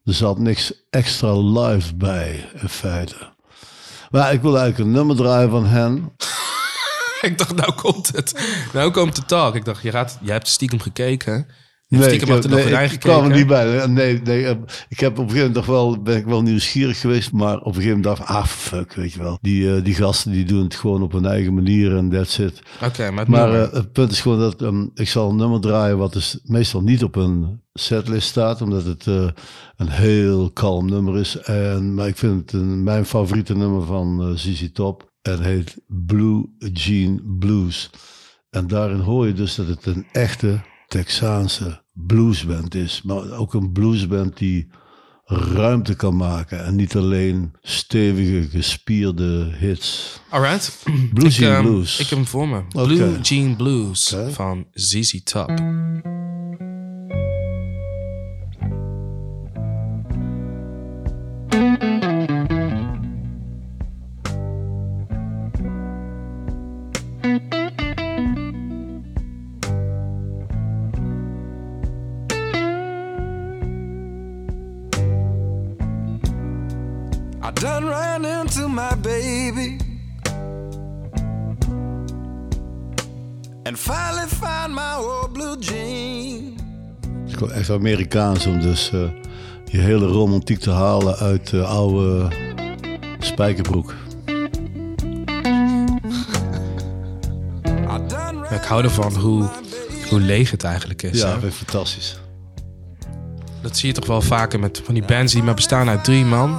[0.04, 3.16] Er zat niks extra live bij, in feite.
[4.10, 6.12] Maar ik wil eigenlijk een nummer draaien van hen.
[7.28, 8.44] ik dacht, nou komt het.
[8.72, 9.54] Nou komt de talk.
[9.54, 11.46] Ik dacht, je, gaat, je hebt stiekem gekeken.
[11.90, 13.87] Stiekem ik, nee, ik kwam er niet bij.
[13.87, 14.57] Nee, nee, eh,
[14.88, 17.74] ik heb op een gegeven moment wel, ben ik wel nieuwsgierig geweest, maar op een
[17.74, 19.38] gegeven moment dacht ik, ah fuck, weet je wel.
[19.40, 22.62] Die, eh, die gasten die doen het gewoon op hun eigen manier en that's it.
[22.85, 23.68] Oké, maar het Maar nummer.
[23.68, 26.81] eh, het punt is gewoon dat ehm, ik zal een nummer draaien wat dus meestal
[26.83, 31.37] niet op een setlist staat, omdat het een heel kalm nummer is.
[31.37, 35.09] En, maar ik vind het een, mijn favoriete nummer van eh ZZ Top.
[35.22, 37.90] En het heet Blue Jean Blues.
[38.50, 43.03] En daarin hoor je dus dat het een echte Texaanse bluesband is.
[43.03, 44.68] Maar ook een bluesband die
[45.24, 46.64] ruimte kan maken.
[46.64, 50.20] En niet alleen stevige, gespierde hits.
[50.29, 50.83] Alright.
[51.14, 51.98] Blue ik, Jean ehm, Blues.
[51.98, 52.62] Ik heb hem voor me.
[52.68, 55.50] Blue Jean Blues van ZZ Top.
[87.70, 89.00] Amerikaans om dus eh,
[89.64, 92.28] je hele romantiek te halen uit de oude
[93.18, 93.94] spijkerbroek.
[98.50, 99.48] Ik hou ervan hoe,
[100.09, 101.20] hoe leeg het eigenlijk is.
[101.20, 101.50] Ja, hè?
[101.50, 102.20] fantastisch.
[103.62, 106.24] Dat zie je toch wel vaker met van die bands die maar bestaan uit drie
[106.24, 106.59] man.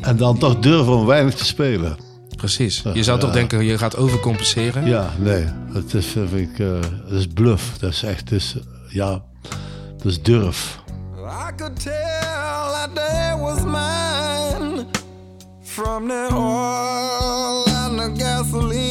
[0.00, 1.96] En dan toch durven om weinig te spelen.
[2.36, 2.82] Precies.
[2.94, 4.86] Je zou toch denken, je gaat overcompenseren.
[4.86, 7.78] Ja, nee, dat is, vind ik, eh, dat is bluff.
[7.78, 9.24] Dat is echt, dat is, eh, ja,
[9.96, 10.84] dat is durf.
[11.16, 14.86] I could tell that day was mine
[15.62, 18.85] from the oil and the gasoline.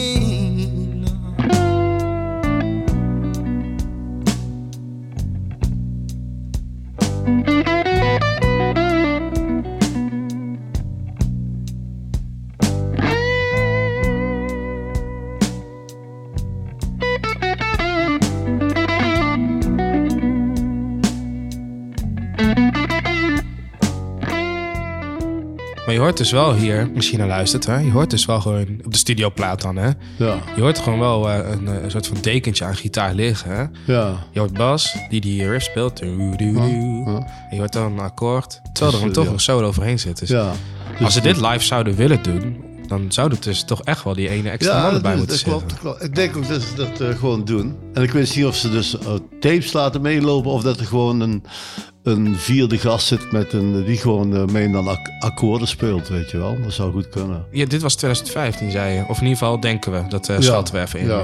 [25.95, 27.77] Je hoort dus wel hier, misschien naar luistert, hè?
[27.77, 29.89] je hoort dus wel gewoon op de studioplaat dan, hè?
[30.17, 33.51] Ja, Je hoort gewoon wel eh, een, eh, een soort van dekentje aan gitaar liggen,
[33.55, 33.93] hè?
[33.93, 34.13] ja.
[34.31, 36.01] Je hoort Bas, die die riff speelt.
[36.01, 36.35] En
[37.49, 38.61] je hoort dan een akkoord.
[38.73, 39.31] Terwijl er dan Dus, toch ja.
[39.31, 40.19] een solo overheen zit.
[40.19, 40.51] Dus ja.
[41.01, 44.13] als ze Dus- dit live zouden willen doen, dan zou het dus toch echt wel
[44.13, 45.57] die ene extra man erbij moeten zitten.
[45.57, 46.03] klopt, klopt.
[46.03, 47.75] Ik denk ook dat ze dat eh, gewoon doen.
[47.93, 48.95] En ik weet niet of ze dus
[49.39, 51.43] tapes laten meelopen of dat er gewoon een,
[52.05, 56.31] een vierde gast zit met een, die gewoon eh, mee dan ak- akkoorden speelt, weet
[56.31, 56.57] je wel.
[56.63, 57.45] Dat zou goed kunnen.
[57.51, 59.01] Ja, dit was 2015, zei je.
[59.07, 60.03] Of in ieder geval denken we.
[60.09, 61.07] Dat eh schatten we even in.
[61.07, 61.23] Ja.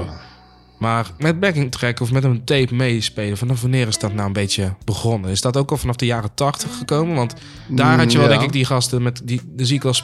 [0.78, 4.32] Maar met backing track of met een tape meespelen, vanaf wanneer is dat nou een
[4.32, 5.30] beetje begonnen?
[5.30, 7.14] Is dat ook al vanaf de jaren 80 gekomen?
[7.14, 7.34] Want
[7.68, 8.38] daar had je wel, Mm, Ja.
[8.38, 9.94] denk ik, die gasten met die, de zie ik wel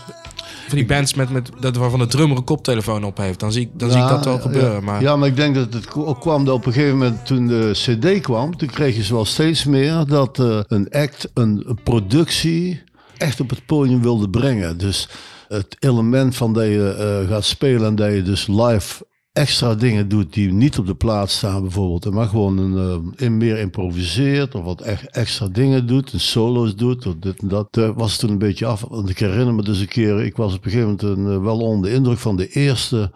[0.66, 3.40] van die bands met, met dat waarvan de drummer een koptelefoon op heeft.
[3.40, 4.72] Dan zie ik, dan zie ik dat wel gebeuren.
[4.72, 7.26] Ja, Maar ja, maar ik denk dat het ook kwam dat op een gegeven moment
[7.26, 11.64] toen de CD kwam, toen kreeg je wel steeds meer dat eh, een act, een,
[11.66, 12.82] een productie
[13.16, 14.78] echt op het podium wilde brengen.
[14.78, 15.08] Dus
[15.48, 19.06] het element van dat je eh, gaat spelen en dat je dus live
[19.38, 22.14] extra dingen doet die niet op de plaat staan bijvoorbeeld.
[22.14, 22.76] Maar gewoon een,
[23.16, 26.12] eh, in meer improviseert of wat echt extra dingen doet.
[26.12, 27.68] En solo's doet of dit en dat.
[27.70, 28.84] Daar was toen een beetje af.
[28.88, 31.42] Want ik herinner me dus een keer, ik was op een gegeven moment een, eh,
[31.42, 33.10] wel onder de indruk van de eerste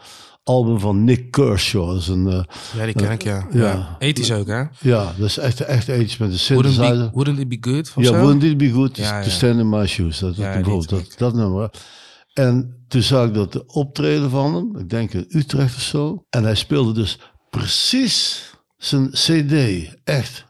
[0.44, 1.86] album van Nick Kershaw.
[1.86, 2.42] Dat is een, eh,
[2.76, 3.46] ja, die ken ik, ja.
[3.52, 3.60] ja.
[3.60, 3.96] ja.
[3.98, 4.62] Ethisch ook, hè?
[4.80, 7.10] ja, dat is echt, echt iets met de Wouldn't, synthesizer.
[7.10, 7.92] be, wouldn't it be good?
[7.96, 9.30] Ja, wouldn't it be good Ja, to ja.
[9.30, 10.18] stand in my shoes?
[10.18, 11.70] Dat, Ja, dat, dat nummer.
[12.32, 16.24] En toen zag ik dat de optreden van hem, ik denk in Utrecht of zo.
[16.30, 17.18] En hij speelde dus
[17.50, 18.44] precies
[18.76, 19.54] zijn CD.
[20.04, 20.44] Echt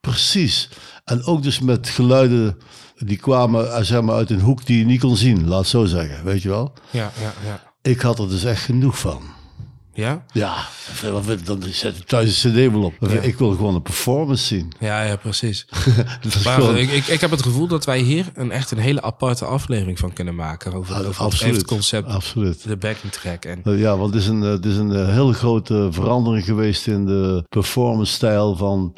[0.00, 0.68] precies.
[1.04, 2.56] En ook dus met geluiden
[2.96, 5.68] die kwamen eh, zeg maar, uit een hoek die je niet kon zien, laat het
[5.68, 6.24] zo zeggen.
[6.24, 6.72] Weet je wel?
[6.90, 7.62] Ja, ja, ja.
[7.82, 9.22] Ik had er dus echt genoeg van.
[9.98, 10.24] Ja?
[10.32, 10.56] Ja,
[11.44, 13.08] dan zet ik thuis een CD wel op.
[13.08, 14.72] Ik wil gewoon een performance zien.
[14.80, 15.66] Ja, ja, precies.
[16.44, 19.02] Maar gewoon- ik, ik, ik heb het gevoel dat wij hier een, echt een hele
[19.02, 20.72] aparte aflevering van kunnen maken.
[20.72, 21.56] Over, over het, absoluut.
[21.56, 22.62] het concept, Absoluut.
[22.68, 23.44] de backing track.
[23.44, 26.44] En Uh, Ja, want het is een, eh, het is een eh, hele grote verandering
[26.44, 28.96] geweest in de performance stijl van...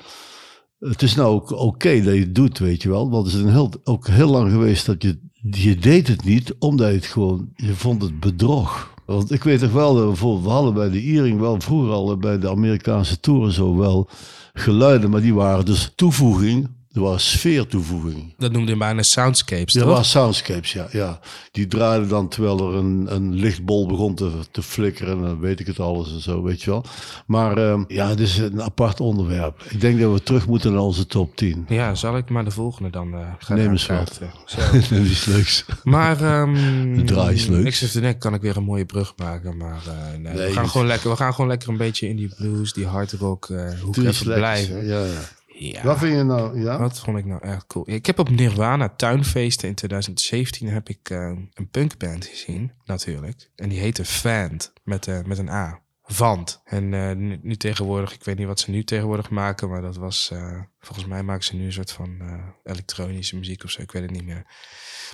[0.79, 3.11] Het is nou ook oké dat je het doet, weet je wel.
[3.11, 5.19] Want het is een heel, ook heel lang geweest dat je...
[5.51, 7.49] Je deed het niet, omdat je het gewoon...
[7.55, 8.91] Je vond het bedrog.
[9.17, 11.93] Want ik weet toch wel, dat we bijvoorbeeld, we hadden bij de Earring wel vroeger
[11.93, 14.09] al bij de Amerikaanse toeren zo wel
[14.53, 16.69] geluiden, maar die waren dus toevoeging.
[16.95, 18.35] Er was sfeertoevoeging.
[18.39, 19.89] dat noemde je bijna soundscapes, Ja, toch?
[19.89, 21.21] dat waren soundscapes, ja, ja.
[21.53, 25.17] Die draaiden dan terwijl er een, een lichtbol begon te, te flikkeren.
[25.17, 26.85] En dan weet ik het alles en zo, weet je wel.
[27.27, 29.63] Maar ehm, ja, het is een apart onderwerp.
[29.69, 31.65] Ik denk dat we terug moeten naar onze top 10.
[31.69, 33.85] Ja, zal ik maar de volgende dan eh gaan Neem eens.
[33.85, 33.95] Zo.
[34.91, 35.65] dat is leuks.
[35.85, 37.67] Maar ehm Draai is leuk.
[37.67, 39.57] ik zit te denken, kan ik weer een mooie brug maken.
[39.57, 40.71] Maar eh, nee, Nee, we, gaan niet.
[40.71, 43.57] gewoon lekker, we gaan gewoon lekker een beetje in die blues, die hard rock eh
[43.65, 44.35] eens even lekker.
[44.35, 44.87] blijven.
[44.87, 45.21] Ja, ja.
[45.63, 45.83] Ja.
[45.83, 46.61] Wat vind je nou?
[46.61, 46.79] Ja?
[46.79, 47.91] Wat vond ik nou echt cool?
[47.91, 53.51] Ik heb op Nirvana tuinfeesten in 2017 heb ik eh, een punkband gezien, natuurlijk.
[53.57, 55.81] En die heette Vant, met, eh, met een A.
[56.13, 56.61] Vant.
[56.65, 59.97] En eh, nu, nu tegenwoordig, ik weet niet wat ze nu tegenwoordig maken, maar dat
[59.97, 63.83] was, eh, volgens mij maken ze nu een soort van eh, elektronische muziek of zo,
[63.83, 64.45] ik weet het niet meer.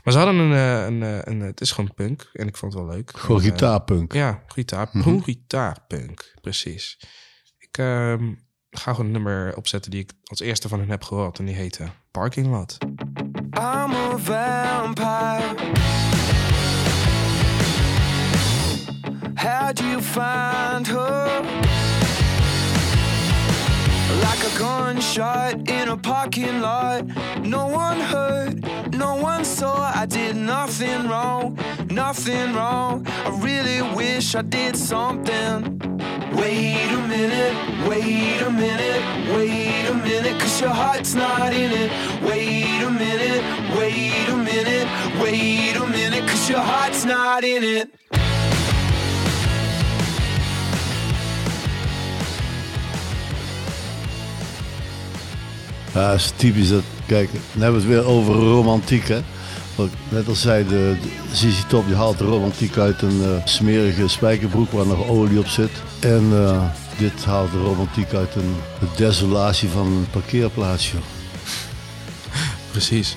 [0.04, 2.72] Maar ze hadden een, eh, een, eh, een, het is gewoon punk en ik vond
[2.72, 3.16] het wel leuk.
[3.16, 4.12] Gewoon gitaarpunk.
[4.12, 4.88] ja, gitaar,
[5.22, 7.00] gitaarpunk, precies.
[7.58, 8.32] Ik ehm,
[8.78, 11.38] ga gewoon een nummer opzetten die ik als eerste van hen heb gehoord.
[11.38, 12.78] En die heette Parking Lot.
[13.54, 15.74] I'm a vampire.
[19.96, 21.65] You find her?
[24.26, 27.06] Like a gunshot in a parking lot.
[27.44, 28.52] No one heard,
[28.92, 29.92] no one saw.
[30.02, 31.56] I did nothing wrong,
[31.90, 33.06] nothing wrong.
[33.06, 35.78] I really wish I did something.
[36.40, 37.54] Wait a minute,
[37.88, 39.02] wait a minute,
[39.36, 41.90] wait a minute, cause your heart's not in it.
[42.28, 43.42] Wait a minute,
[43.78, 44.88] wait a minute,
[45.22, 48.25] wait a minute, cause your heart's not in it.
[55.96, 56.82] Ja, is typisch dat.
[57.06, 59.20] Kijk, dan hebben we het weer over romantiek, hè?
[59.74, 60.96] Wat ik net al zei, de,
[61.40, 65.46] de Top die haalt de romantiek uit een eh, smerige spijkerbroek waar nog olie op
[65.46, 65.70] zit.
[66.00, 66.62] En eh,
[66.98, 71.00] dit haalt de romantiek uit een de desolatie van een parkeerplaats, joh.
[72.72, 73.16] Precies.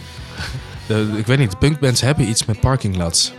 [0.88, 3.32] De- ik weet niet, de punkbands hebben iets met parking lots.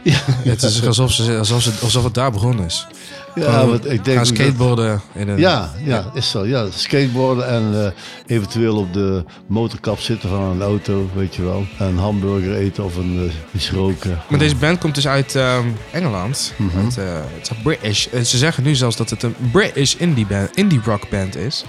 [0.45, 2.87] Het is alsof, ze, alsof, ze, alsof het daar begonnen is.
[3.35, 5.01] Ja, want ik denk gaan skateboarden.
[5.15, 6.47] In een, Ja, ja, is zo.
[6.47, 11.67] Ja, skateboarden en eh, eventueel op de motorkap zitten van een auto, weet je wel.
[11.79, 14.19] En een hamburger eten of een eh, iets roken.
[14.29, 16.53] Maar deze band komt dus uit ehm, Engeland.
[16.57, 16.79] Mhm.
[16.79, 17.05] uit, eh,
[17.39, 18.07] het is British.
[18.07, 21.65] En ze zeggen nu zelfs dat het een British indie, band, indie rock band is.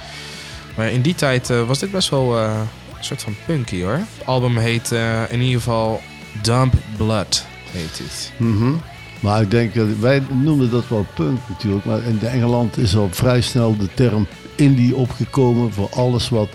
[0.76, 2.67] Maar in die tijd was dit best wel een
[3.00, 3.91] soort van punky hoor.
[3.91, 4.91] Het album heet
[5.30, 6.02] in ieder geval
[6.41, 7.45] Dump Blood.
[7.71, 8.32] heet het.
[8.38, 8.74] Mhm.
[9.21, 11.86] Maar ik denk, wij noemden dat wel punk natuurlijk.
[11.86, 16.49] Maar in Engeland is al vrij snel de term indie opgekomen voor alles wat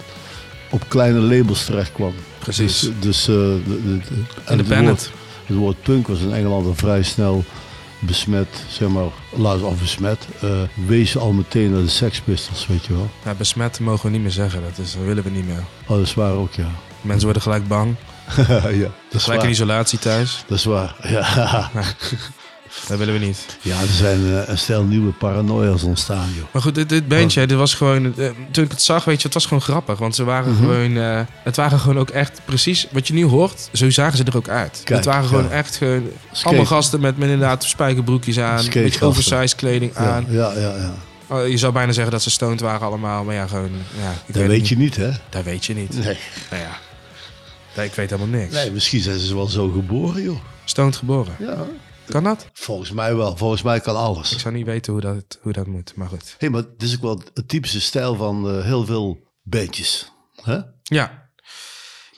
[0.71, 2.13] op kleine labels terecht kwam.
[2.39, 2.81] Precies.
[2.81, 4.05] Dus, dus eh, de, de, de-
[4.41, 4.87] het Independent.
[4.87, 5.11] woord,
[5.47, 7.45] het woord punk was in Engeland al vrij snel
[7.99, 9.05] besmet, zeg maar,
[9.37, 10.27] laat of besmet.
[10.41, 10.51] eh
[10.87, 13.11] wees al meteen naar de Sex Pistols, weet je wel.
[13.25, 14.63] Ja, besmet mogen we niet meer zeggen.
[14.63, 15.65] Dat, is, dat willen we niet meer.
[15.87, 16.69] Oh, dat is waar ook, ja.
[17.01, 17.95] Mensen worden gelijk bang.
[18.37, 20.45] ja, dat is Gelijk in isolatie thuis.
[20.47, 21.71] Dat is waar, ja.
[22.89, 23.47] Dat willen we niet.
[23.61, 26.45] Ja, er zijn eh, een stel nieuwe paranoia's ontstaan, joh.
[26.53, 28.19] Maar goed, dit, dit bandje, dit was gewoon...
[28.19, 29.99] eh, toen ik het zag, weet je, het was gewoon grappig.
[29.99, 30.63] Want ze waren Mhm.
[30.63, 30.97] gewoon...
[30.97, 32.87] eh, het waren gewoon ook echt precies...
[32.91, 34.81] Wat je nu hoort, zo zagen ze er ook uit.
[34.85, 35.51] Kijk, het waren gewoon ja.
[35.51, 36.09] echt gewoon...
[36.33, 36.47] Skate.
[36.47, 38.59] Allemaal gasten met, met inderdaad spijkerbroekjes aan.
[38.65, 40.27] Een beetje oversized kleding Ja, aan.
[40.29, 40.77] ja, ja.
[40.77, 40.95] ja.
[41.29, 43.25] Oh, je zou bijna zeggen dat ze stoned waren allemaal.
[43.25, 43.71] Maar ja, gewoon...
[44.03, 45.11] Ja, ik Dat het weet je niet, hè?
[45.29, 45.93] Dat weet je niet.
[45.95, 46.17] Nee.
[46.51, 46.79] Nou ja.
[47.77, 48.55] Nee, ik weet helemaal niks.
[48.55, 50.39] nee, misschien zijn ze wel zo geboren, joh.
[50.65, 51.35] Stoned geboren.
[51.39, 51.57] Ja.
[52.09, 52.51] Kan dat?
[52.53, 53.37] Volgens mij wel.
[53.37, 54.39] Volgens mij kan Ik alles.
[54.39, 55.93] zou niet weten hoe dat, hoe dat moet.
[55.95, 56.35] Maar goed.
[56.39, 60.13] Hé, maar het is ook wel het typische stijl van eh, heel veel bandjes.
[60.43, 60.59] Hè?
[60.83, 61.25] Ja.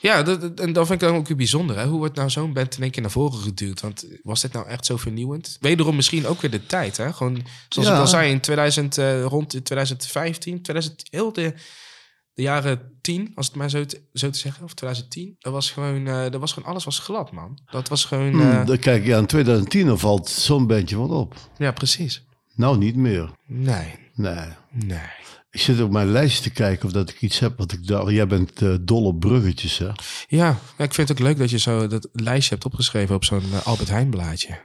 [0.01, 1.77] Ja, dat, en dat vind ik dan ook weer bijzonder.
[1.77, 1.85] Hè?
[1.85, 3.81] Hoe wordt nou zo'n band in één keer naar voren geduwd?
[3.81, 5.57] Want was dit nou echt zo vernieuwend?
[5.59, 6.97] Wederom misschien ook weer de tijd.
[6.97, 7.13] Hè?
[7.13, 7.93] Gewoon, zoals Ja.
[7.95, 11.53] ik al zei, in 2000, eh, rond in 2015, 2000, heel de,
[12.39, 15.35] de jaren 10, als het maar zo te, zo te zeggen, of 2010.
[15.39, 17.59] Dat was gewoon, eh, dat was gewoon alles was glad, man.
[17.71, 21.35] Dat was gewoon, Hmm, eh, kijk, ja, in 2010 dan valt zo'n bandje wat op.
[21.57, 22.25] ja, precies.
[22.55, 23.29] Nou, niet meer.
[23.45, 24.47] Nee, Nee.
[24.71, 24.99] nee.
[25.51, 28.11] Ik zit op mijn lijstje te kijken of dat ik iets heb wat ik daar...
[28.11, 29.89] Jij bent eh, dol op bruggetjes, hè?
[30.27, 33.43] Ja, ik vind het ook leuk dat je zo dat lijstje hebt opgeschreven op zo'n
[33.53, 34.59] eh, Albert Heijn blaadje.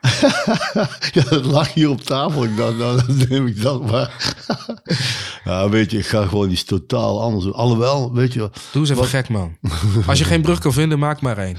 [1.13, 2.45] ja, dat lag hier op tafel.
[2.45, 4.35] Ik dacht, nou, dan neem ik dat maar.
[5.45, 7.55] ja, weet je, ik ga gewoon iets totaal anders doen.
[7.55, 8.51] Alhoewel, weet je...
[8.73, 9.57] Doe eens even gek, man.
[10.07, 11.57] Als je geen brug kan vinden, maak maar één.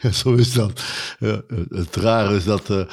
[0.00, 0.82] Ja, zo is dat.
[1.18, 2.84] Ja, het rare is dat eh,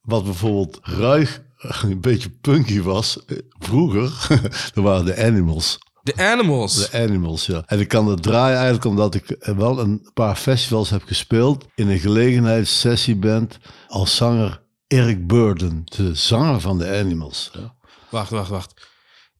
[0.00, 1.46] wat bijvoorbeeld ruig
[1.82, 4.26] een beetje punky was, eh, vroeger,
[4.74, 5.78] dat waren de Animals.
[6.02, 6.90] De Animals.
[6.90, 7.62] De Animals, ja.
[7.66, 11.88] En ik kan het draaien eigenlijk omdat ik wel een paar festivals heb gespeeld in
[11.88, 17.50] een gelegenheidssessieband als zanger Eric Burden, de zanger van de Animals.
[17.52, 17.74] Ja.
[18.10, 18.88] Wacht, wacht, wacht.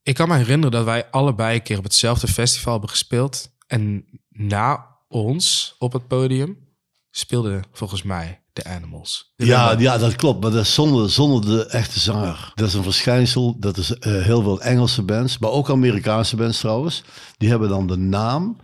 [0.03, 3.51] Ik kan me herinneren dat wij allebei een keer op hetzelfde festival hebben gespeeld.
[3.67, 6.68] En na ons op het podium
[7.11, 9.33] speelden volgens mij de Animals.
[9.37, 10.43] Ja, ja, dat klopt.
[10.43, 12.53] Maar dat is zonder, zonder de echte zanger.
[12.55, 13.57] Dat is een verschijnsel.
[13.59, 17.03] Dat is eh, heel veel Engelse bands, maar ook Amerikaanse bands trouwens.
[17.37, 18.57] Die hebben dan de naam.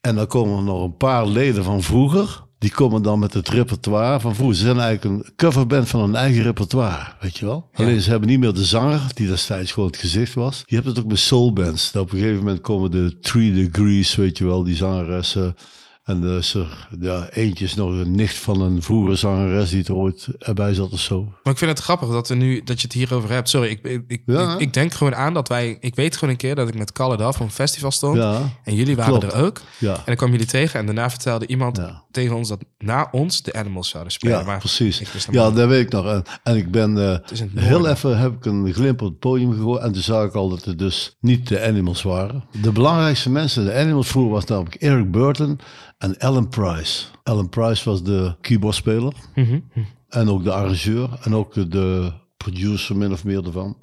[0.00, 2.42] En dan komen er nog een paar leden van vroeger.
[2.58, 4.56] Die komen dan met het repertoire van vroeger.
[4.56, 7.68] Ze zijn eigenlijk een coverband van hun eigen repertoire, weet je wel.
[7.74, 10.62] Alleen ze hebben niet meer de zanger, die destijds gewoon het gezicht was.
[10.66, 11.92] Je hebt het ook met soulbands.
[11.92, 15.56] Dat op een gegeven moment komen de Three Degrees, weet je wel, die zangeressen.
[16.04, 19.84] En er is er, ja, eentje is nog een nicht van een vroegere zangeres die
[19.84, 21.22] er ooit erbij zat of zo.
[21.42, 23.48] Maar ik vind het grappig dat, we nu, dat je het hierover hebt.
[23.48, 24.52] Sorry, ik, ik, ik, Ja.
[24.54, 25.76] ik, ik denk gewoon aan dat wij...
[25.80, 28.16] Ik weet gewoon een keer dat ik met Kalle Daf op een festival stond.
[28.16, 29.34] Ja, En jullie waren Klopt.
[29.34, 29.60] er ook.
[29.78, 29.94] ja.
[29.96, 33.52] En dan kwam jullie tegen en daarna vertelde iemand tegen ons dat na ons de
[33.52, 34.38] Animals zouden spelen.
[34.38, 35.02] Ja, maar precies.
[35.30, 36.06] Ja, dat weet ik nog.
[36.06, 37.18] En, en ik ben eh,
[37.54, 39.82] heel even heb ik een glimp op het podium gegooid.
[39.82, 42.44] En toen zag ik al dat het dus niet de Animals waren.
[42.62, 45.58] De belangrijkste mensen, de Animals vroeger, was namelijk Eric Burton
[46.04, 47.04] en Alan Price.
[47.22, 49.12] Alan Price was de keyboardspeler.
[49.34, 49.60] Mhm.
[50.08, 51.08] En ook de arrangeur.
[51.22, 53.76] En ook de producer min of meer ervan.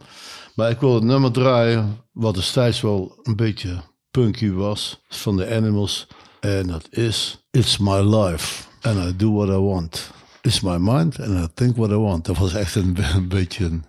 [0.56, 3.82] Maar ik wil het nummer draaien wat destijds wel een beetje
[4.12, 5.02] punky was.
[5.10, 6.08] Van de Animals.
[6.40, 8.68] En dat is It's My Life.
[8.82, 10.12] And I Do What I Want.
[10.42, 12.26] It's my mind and I think what I want.
[12.26, 13.86] Dat was echt een, een beetje een,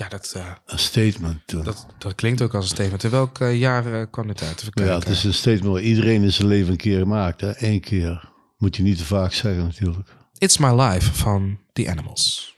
[0.00, 1.64] Ja, dat, eh, een statement toen.
[1.64, 3.04] dat, dat klinkt ook als een statement.
[3.04, 4.60] In welk eh, jaar eh, kwam dit uit?
[4.60, 7.40] Even ja, het is een statement waar iedereen in zijn leven een keer maakt.
[7.40, 7.52] Hè?
[7.56, 8.30] Eén keer.
[8.58, 10.08] Moet je niet te vaak zeggen natuurlijk.
[10.38, 12.54] It's My Life van The Animals.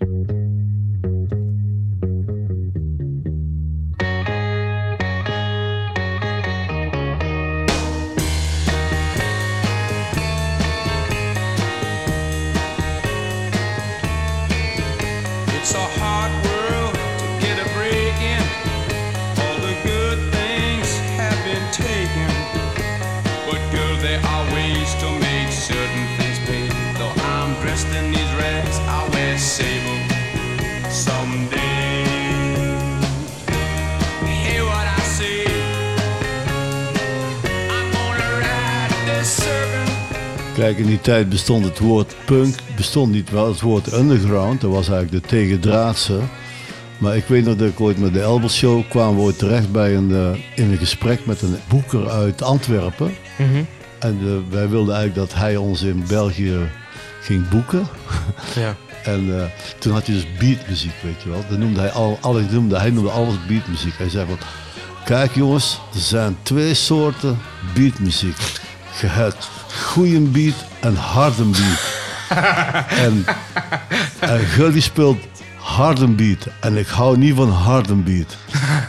[40.63, 44.61] Kijk, in die tijd bestond het woord punk, bestond niet wel het woord underground.
[44.61, 46.21] Dat was eigenlijk de tegendraadse.
[46.99, 49.73] Maar ik weet nog dat ik ooit met de Elbel Show kwamen we ooit terecht
[49.73, 53.15] bij een, eh, in een gesprek met een boeker uit Antwerpen.
[53.99, 56.57] En eh, wij wilden eigenlijk dat hij ons in België
[57.21, 57.87] ging boeken.
[58.55, 58.77] Ja.
[59.05, 59.45] En eh,
[59.79, 61.45] toen had hij dus beatmuziek, weet je wel.
[61.49, 63.99] Dat noemde hij, al, alles, noemde, hij noemde alles beatmuziek.
[63.99, 64.39] Hij zei van,
[65.05, 67.39] kijk jongens, er zijn twee soorten
[67.75, 68.37] beatmuziek.
[69.01, 69.49] Je hebt
[69.81, 72.01] goede beat en harde beat.
[73.07, 73.25] en,
[74.21, 75.19] en Gully speelt
[75.57, 76.47] harde beat.
[76.61, 78.37] En ik hou niet van harde beat.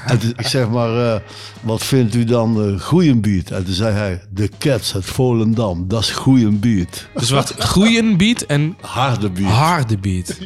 [0.06, 1.20] en toen- ik zeg maar, eh,
[1.62, 3.50] wat vindt u dan eh goede beat?
[3.50, 7.08] En toen zei hij, de Cats uit Volendam, dat is goede beat.
[7.16, 9.52] Dus wat groeien beat en Harde beat.
[9.52, 10.38] harde beat.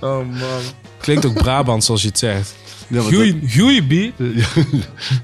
[0.00, 0.60] Oh man.
[1.00, 2.54] Klinkt ook Brabant zoals je het zegt.
[2.88, 4.12] Ja, Goeie,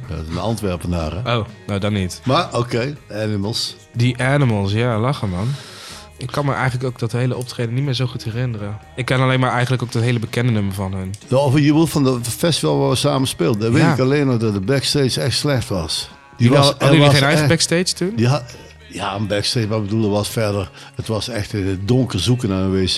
[0.09, 1.37] dat is een Antwerpenaar, hè?
[1.37, 2.21] Oh, nou dan niet.
[2.25, 3.77] Maar oké, Animals.
[3.93, 5.49] Die Animals, ja, lachen man.
[6.17, 8.79] Ik kan me eigenlijk ook dat hele optreden niet meer zo goed herinneren.
[8.97, 11.15] Ik ken alleen maar eigenlijk ook dat hele bekende nummer van hun.
[11.29, 13.61] Ja, Of je bedoelt van het festival waar we samen speelden.
[13.61, 13.93] Dan weet Ja.
[13.93, 16.09] ik alleen nog dat de backstage echt slecht was.
[16.37, 18.25] Die was- hadden jullie geen eigen backstage toen?
[18.25, 18.43] Had,
[18.95, 20.71] ja, een backstage, maar ik bedoel, er was verder.
[20.95, 22.97] Het was echt in het donker zoeken naar een wc.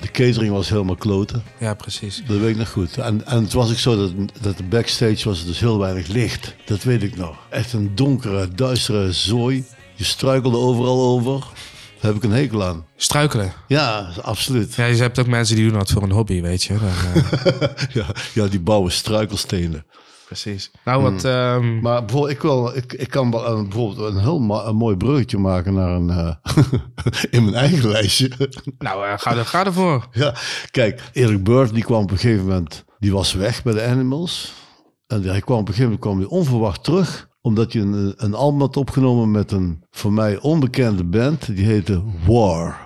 [0.00, 1.42] De catering was helemaal kloten.
[1.58, 2.22] Ja, precies.
[2.26, 2.98] Dat weet ik nog goed.
[2.98, 6.54] En, en het was ook zo dat, dat de backstage was dus heel weinig licht.
[6.64, 7.36] Dat weet ik nog.
[7.48, 9.64] Echt een donkere, duistere zooi.
[9.94, 11.46] Je struikelde overal over.
[12.00, 12.84] Daar heb ik een hekel aan.
[12.96, 13.52] Struikelen.
[13.68, 14.74] Ja, absoluut.
[14.74, 16.74] Ja, je hebt ook mensen die doen dat voor een hobby, weet je.
[16.78, 19.84] Dan, eh, Ja, ja die bouwen struikelstenen.
[20.26, 20.70] Precies.
[20.84, 21.24] Nou, wat...
[21.24, 24.96] ehm, Maar bijvoorbeeld, ik, wil, ik, ik kan wel een, bijvoorbeeld een heel een mooi
[24.96, 26.10] bruggetje maken naar een.
[26.10, 26.34] eh,
[27.30, 28.30] in mijn eigen lijstje.
[28.78, 30.06] nou, eh, ga, er, ga ervoor.
[30.12, 30.34] ja,
[30.70, 32.84] kijk, Eric Bird die kwam op een gegeven moment.
[32.98, 34.52] Die was weg bij de Animals.
[35.06, 37.28] En hij kwam op een gegeven moment kwam hij onverwacht terug.
[37.40, 41.56] Omdat hij een, een album had opgenomen met een voor mij onbekende band.
[41.56, 42.85] Die heette War.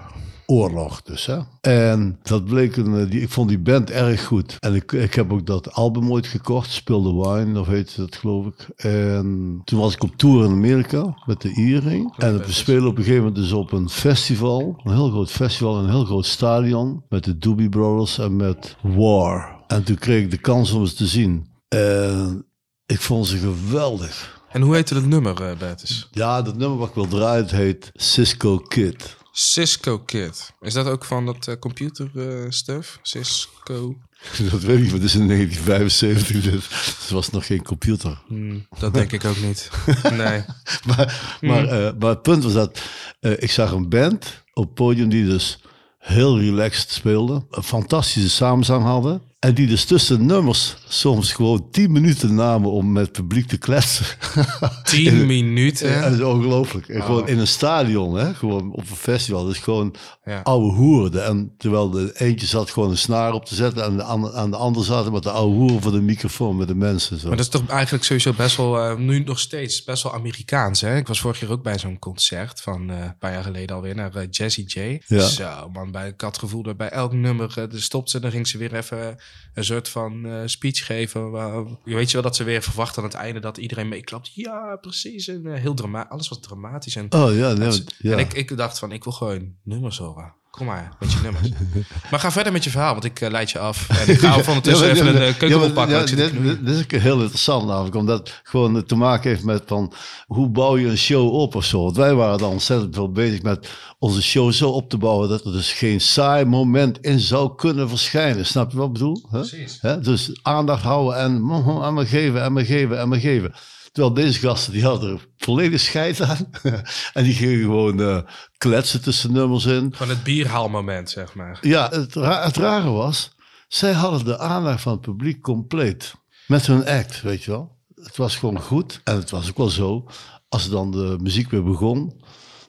[0.51, 1.39] Oorlog dus, hè.
[1.61, 2.95] En dat bleek een...
[2.95, 4.57] eh, Die, ik vond die band erg goed.
[4.61, 6.71] En ik, ik heb ook dat album ooit gekocht.
[6.71, 8.69] Spill the Wine, of heet dat, geloof ik.
[8.77, 12.15] En toen was ik op tour in Amerika met de Earring.
[12.17, 14.81] En we spelen op een gegeven moment dus op een festival.
[14.85, 17.03] Een heel groot festival, een heel groot stadion.
[17.09, 19.59] Met de Doobie Brothers en met War.
[19.67, 21.47] En toen kreeg ik de kans om ze te zien.
[21.69, 22.47] En
[22.87, 24.39] ik vond ze geweldig.
[24.51, 26.09] En hoe heette het nummer, Bertus?
[26.11, 29.17] Ja, dat nummer wat ik wil draaien, het heet Cisco Kid.
[29.33, 30.53] Cisco Kid.
[30.61, 32.99] Is dat ook van dat eh, computer eh, stuff?
[33.03, 33.97] Cisco?
[34.51, 38.23] Dat weet ik niet, het is in 1975, dus er was nog geen computer.
[38.27, 39.71] Hmm, dat denk ik ook niet.
[40.11, 40.45] Nee.
[40.87, 42.81] Maar, maar, eh, maar het punt was dat
[43.21, 45.59] ik zag een band op het podium die dus
[45.99, 47.47] heel relaxed speelde.
[47.51, 49.23] Een fantastische samenzang hadden.
[49.41, 53.57] En die dus tussen nummers soms gewoon 10 minuten namen om met het publiek te
[53.59, 54.07] kletsen.
[54.83, 55.91] Tien minuten.
[55.91, 56.89] Ja, dat is ongelooflijk.
[56.89, 58.35] En gewoon in een stadion, hè?
[58.35, 59.45] gewoon op een festival.
[59.45, 60.41] Dus gewoon Ja.
[60.43, 61.25] oude hoeren.
[61.25, 63.85] En terwijl de eentje zat gewoon een snaar op te zetten...
[63.85, 66.69] en de ander, aan de ander zaten met de oude hoeren voor de microfoon met
[66.69, 67.19] de mensen.
[67.19, 67.29] Zo.
[67.29, 70.81] Maar dat is toch eigenlijk sowieso best wel, eh, nu nog steeds, best wel Amerikaans.
[70.81, 70.97] Hè?
[70.97, 73.95] Ik was vorig jaar ook bij zo'n concert van eh, een paar jaar geleden alweer
[73.95, 75.01] naar eh, Jessie J.
[75.07, 75.27] Ja.
[75.27, 78.31] Zo, man, bij, ik had het gevoel dat bij elk nummer uh, stopt ze, dan
[78.31, 79.19] ging ze weer even
[79.55, 81.31] een soort van eh, speech geven.
[81.31, 84.35] Waar, je weet je wel dat ze weer verwacht aan het einde dat iedereen meeklapt.
[84.35, 85.29] Ja, precies.
[85.29, 86.11] En eh, heel dramatisch.
[86.11, 86.97] Alles was dramatisch.
[86.97, 88.17] En, Oh ja, nee, en, ja.
[88.17, 90.35] ik, ik dacht van, ik wil gewoon nummers horen.
[90.61, 91.49] Kom maar, met je nummers.
[92.11, 93.89] maar ga verder met je verhaal, want ik eh, leid je af.
[93.89, 96.17] En ik ga ondertussen Ja, even ja, een uh, keuken oppakken.
[96.17, 96.27] ja,
[96.61, 99.93] dit, is heel interessant namelijk, omdat het gewoon te maken heeft met van
[100.27, 101.83] hoe bouw je een show op of zo.
[101.83, 103.69] Want wij waren dan ontzettend veel bezig met
[103.99, 107.89] onze show zo op te bouwen dat er dus geen saai moment in zou kunnen
[107.89, 108.47] verschijnen.
[108.47, 109.27] Snap je wat ik bedoel?
[109.31, 109.39] Hè?
[109.39, 109.79] Precies.
[109.81, 110.01] Hè?
[110.01, 111.33] Dus aandacht houden en
[111.87, 113.55] en me geven en me geven en me geven.
[113.93, 116.51] Terwijl deze gasten die hadden er volledig scheid aan.
[117.13, 118.19] en die gingen gewoon eh,
[118.59, 119.95] kletsen tussen nummers in.
[119.97, 121.59] Van het bierhaalmoment, zeg maar.
[121.61, 123.31] Ja, het, ra- het rare was,
[123.69, 126.15] zij hadden de aandacht van het publiek compleet.
[126.47, 127.79] Met hun act, weet je wel.
[127.95, 129.01] Het was gewoon goed.
[129.05, 130.07] En het was ook wel zo,
[130.49, 132.23] als dan de muziek weer begon.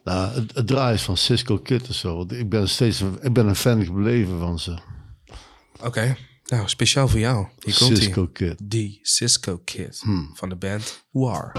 [0.04, 2.26] Nou, het, het draaien van Cisco Kid en zo.
[2.28, 4.78] Ik ben steeds een, ik ben een fan gebleven van ze.
[5.84, 6.16] Oké,
[6.52, 7.48] nou, speciaal voor jou.
[7.60, 8.28] Hier komt Cisco.
[8.28, 8.56] Kid.
[8.64, 11.52] Die Cisco Kid van de band War.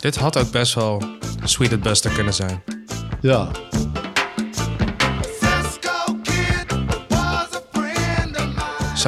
[0.00, 1.02] Dit had ook best wel
[1.44, 2.62] Sweet Buster kunnen zijn.
[3.20, 3.50] Ja,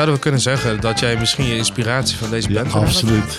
[0.01, 2.85] Zouden we kunnen zeggen dat jij misschien je inspiratie van deze ja band hebt?
[2.85, 3.39] absoluut.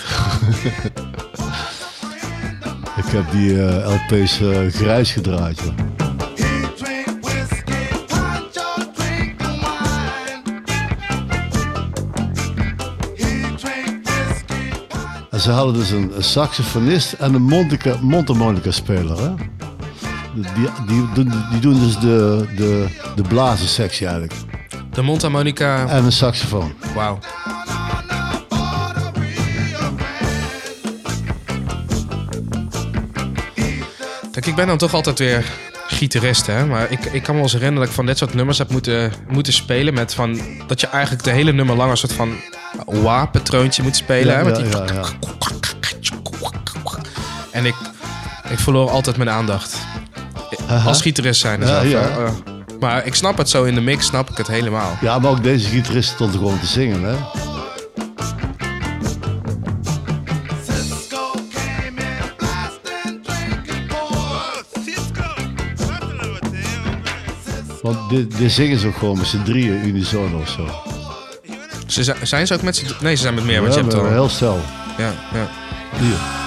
[3.04, 5.60] ik heb die eh, LP's eh, grijs gedraaid.
[15.30, 19.18] En ze hadden dus een, een saxofonist en een mondharmonica- mondharmonica speler.
[19.18, 19.34] Hè?
[20.34, 22.86] Die, die, doen, die doen dus de, de,
[23.16, 24.51] de blazensectie eigenlijk.
[24.92, 25.86] De mondharmonica.
[25.88, 26.74] en een saxofoon.
[26.94, 27.18] Wauw.
[34.32, 35.44] Kijk, ik ben dan toch altijd weer
[35.86, 36.66] gitarist, hè.
[36.66, 38.70] Maar ik, ik kan me wel eens herinneren dat ik van dit soort nummers heb
[38.70, 39.94] moeten, moeten spelen.
[39.94, 42.34] Met van, dat je eigenlijk de hele nummer lang een soort van
[42.86, 44.32] wa-patroontje moet spelen.
[44.32, 44.94] Ja, hè, met ja, die...
[44.94, 45.04] ja.
[47.50, 47.74] En ik,
[48.50, 49.78] ik verloor altijd mijn aandacht.
[50.84, 51.88] Als gitarist zijn.
[51.88, 52.32] Ja.
[52.82, 54.96] Maar ik snap het zo in de mix, snap ik het helemaal.
[55.00, 57.14] Ja, maar ook deze gitarist stond gewoon te zingen, hè.
[67.82, 70.68] Want dit, dit zingen ze ook gewoon met z'n drieën unisono of zo.
[71.86, 72.86] Ze zijn, zijn ze ook met z'n...
[73.00, 74.06] Nee, ze zijn met meer, want je hebt al...
[74.06, 74.60] heel stel.
[74.98, 75.48] Ja, ja.
[75.98, 76.41] Hier.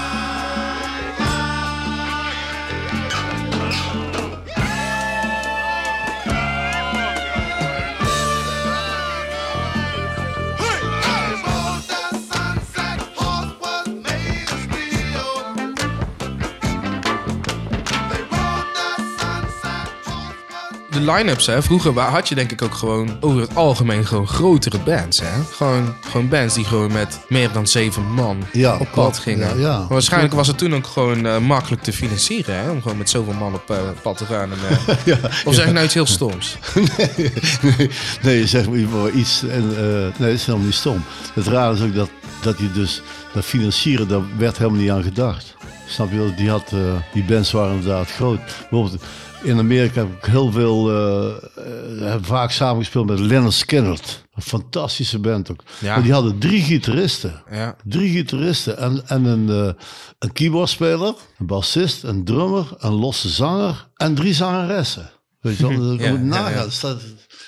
[21.16, 21.64] Line-ups, hè.
[21.64, 25.44] Vroeger had je denk ik ook gewoon over het algemeen gewoon grotere bands, hè.
[25.52, 29.60] Gewoon, gewoon bands die gewoon met meer dan zeven man Ja, op pad gingen.
[29.60, 29.78] Ja, ja.
[29.80, 32.70] Maar waarschijnlijk was het toen ook gewoon eh, makkelijk te financieren, hè.
[32.70, 34.52] Om gewoon met zoveel man op eh, pad te gaan.
[34.52, 34.58] En,
[35.46, 36.58] of zeg ik nou iets heel stoms?
[37.62, 37.90] nee,
[38.22, 39.44] nee, je zegt maar iets.
[39.44, 41.04] En, eh, nee, dat is helemaal niet stom.
[41.34, 42.10] Het rare is ook dat,
[42.42, 43.02] dat je dus
[43.34, 45.56] dat financieren, daar werd helemaal niet aan gedacht.
[45.88, 46.34] Snap je?
[46.36, 48.40] Die, had, eh, die bands waren inderdaad groot.
[48.70, 49.04] Bijvoorbeeld
[49.44, 54.00] in Amerika heb ik heel veel, eh, eh, heb vaak samengespeeld met Leonard Skinner.
[54.34, 55.64] Een fantastische band ook.
[55.80, 55.94] Ja.
[55.94, 57.44] Maar die hadden drie gitaristen.
[57.52, 57.76] Ja.
[57.84, 59.76] Drie gitaristen en, en een,
[60.20, 65.10] een keyboardspeler, een bassist, een drummer, een losse zanger en drie zangeressen.
[65.40, 66.66] Weet je wel, dat Ja, moet nagaan.
[66.66, 67.02] Er staat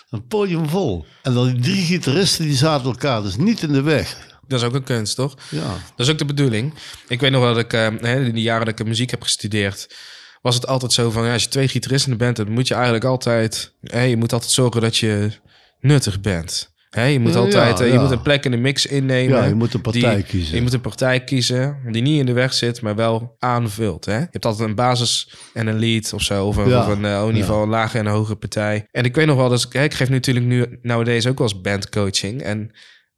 [0.09, 1.05] een podium vol.
[1.21, 4.36] En dan die drie gitaristen die zaten elkaar dus niet in de weg.
[4.47, 5.35] Dat is ook een kunst, toch?
[5.49, 5.67] Ja.
[5.95, 6.73] Dat is ook de bedoeling.
[7.07, 9.21] Ik weet nog wel dat ik, eh, hè, in de jaren dat ik muziek heb
[9.21, 9.95] gestudeerd,
[10.41, 13.05] was het altijd zo van, ja, als je twee gitaristen hebt, dan moet je eigenlijk
[13.05, 15.31] altijd, hè, je moet altijd zorgen dat je
[15.79, 16.75] nuttig bent.
[16.89, 18.01] Hè, je moet Ja, altijd, ja, eh, je ja.
[18.01, 19.37] moet een plek in de mix innemen.
[19.37, 20.55] Ja, je moet een partij die- kiezen.
[20.55, 24.05] Je moet een partij kiezen die niet in de weg zit, maar wel aanvult.
[24.05, 24.17] Hè?
[24.17, 27.25] Je hebt altijd een basis en een lead of zo, of een, of een eh,
[27.35, 28.87] geval een lage en een hoge partij.
[28.91, 31.47] En ik weet nog wel, dat ik, hè, ik geef natuurlijk nu nowadays ook wel
[31.47, 32.41] eens bandcoaching.
[32.41, 32.71] En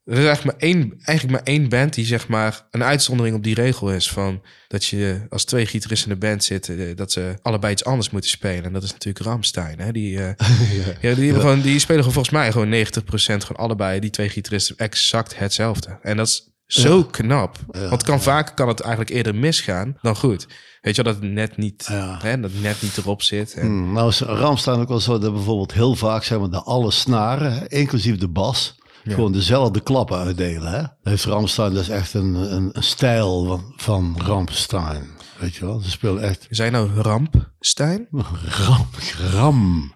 [0.10, 3.44] er is eigenlijk maar één, eigenlijk maar één band die zeg maar een uitzondering op
[3.44, 7.12] die regel is van dat je als twee gitaristen in de band zitten, eh, dat
[7.12, 8.64] ze allebei iets anders moeten spelen.
[8.64, 9.80] En dat is natuurlijk Ramstein.
[9.80, 9.92] Hè?
[9.92, 10.48] Die, eh,
[11.02, 14.30] ja, die, hebben Gewoon, die spelen gewoon volgens mij gewoon 90% gewoon allebei, die twee
[14.30, 16.00] gitaristen, exact hetzelfde.
[16.02, 17.58] En dat is zo knap.
[17.68, 20.48] Want kan vaak kan het eigenlijk eerder misgaan dan goed.
[20.82, 22.20] Weet je wel, dat het net niet, Ja.
[22.22, 23.54] hè, dat net niet erop zit.
[23.54, 26.62] En, Hmm, nou is Ramstein ook wel zo dat bijvoorbeeld heel vaak zijn we de
[26.62, 28.79] alle snaren, inclusief de bas,
[29.16, 30.72] gewoon dezelfde klappen uitdelen.
[30.72, 30.82] Hè?
[30.82, 35.18] Dat heeft Ramstein, dat is echt een, een, een stijl van, van Ramstein.
[35.40, 38.08] Weet je wel, ze spelen echt Zijn nou Rampstein?
[38.68, 38.88] ram,
[39.32, 39.94] ram.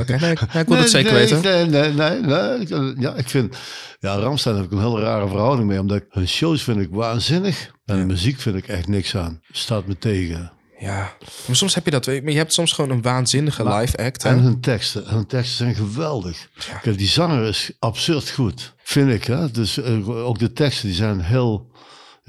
[0.00, 1.42] Oké, nee, ik- ik wil het zeker nee, weten.
[1.42, 2.20] Nee, nee, nee,
[2.68, 2.94] nee.
[2.98, 3.56] Ja, ik vind,
[4.00, 6.88] ja, Ramstein heb ik een hele rare verhouding mee, omdat ik, hun shows vind ik
[6.90, 7.70] waanzinnig.
[7.84, 9.40] En de muziek vind ik echt niks aan.
[9.52, 10.52] Staat me tegen.
[10.80, 11.16] Ja,
[11.46, 12.06] maar soms heb je dat.
[12.06, 14.22] Maar je hebt soms gewoon een waanzinnige live act.
[14.22, 14.28] Hè?
[14.28, 15.08] En hun teksten.
[15.08, 16.48] Hun teksten zijn geweldig.
[16.82, 18.74] Kijk, die zanger is absurd goed.
[18.82, 19.50] Vind ik, hè.
[19.50, 21.70] Dus eh, ook de teksten, die zijn heel...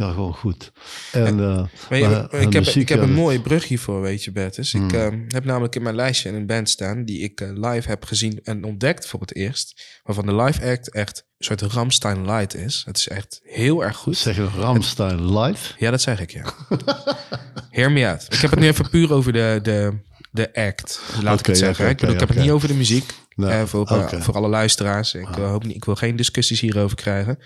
[0.02, 0.72] Ja, gewoon goed.
[1.12, 4.02] En, eh, Maar je- maar hun ik heb, muziek, ik heb een mooi brug hiervoor,
[4.02, 4.74] weet je, Bertus.
[4.74, 8.06] Ik eh, heb namelijk in mijn lijstje een band staan die ik eh, live heb
[8.06, 10.00] gezien en ontdekt voor het eerst.
[10.04, 12.84] Waarvan de live act echt een soort Ramstein light is.
[12.86, 14.18] Het is echt heel erg goed.
[14.18, 15.74] Zeg je Ramstein live?
[15.78, 16.54] Ja, dat zeg ik, ja.
[17.70, 18.26] Hear me out.
[18.30, 19.94] Ik heb het nu even puur over de, de,
[20.32, 21.90] de act, laat ik het zeggen.
[21.90, 23.14] ik, bedoel, ik heb het niet over de muziek.
[23.50, 25.14] Eh, voor, eh, voor alle luisteraars.
[25.14, 27.40] Ik, eh, hoop niet, ik wil geen discussies hierover krijgen.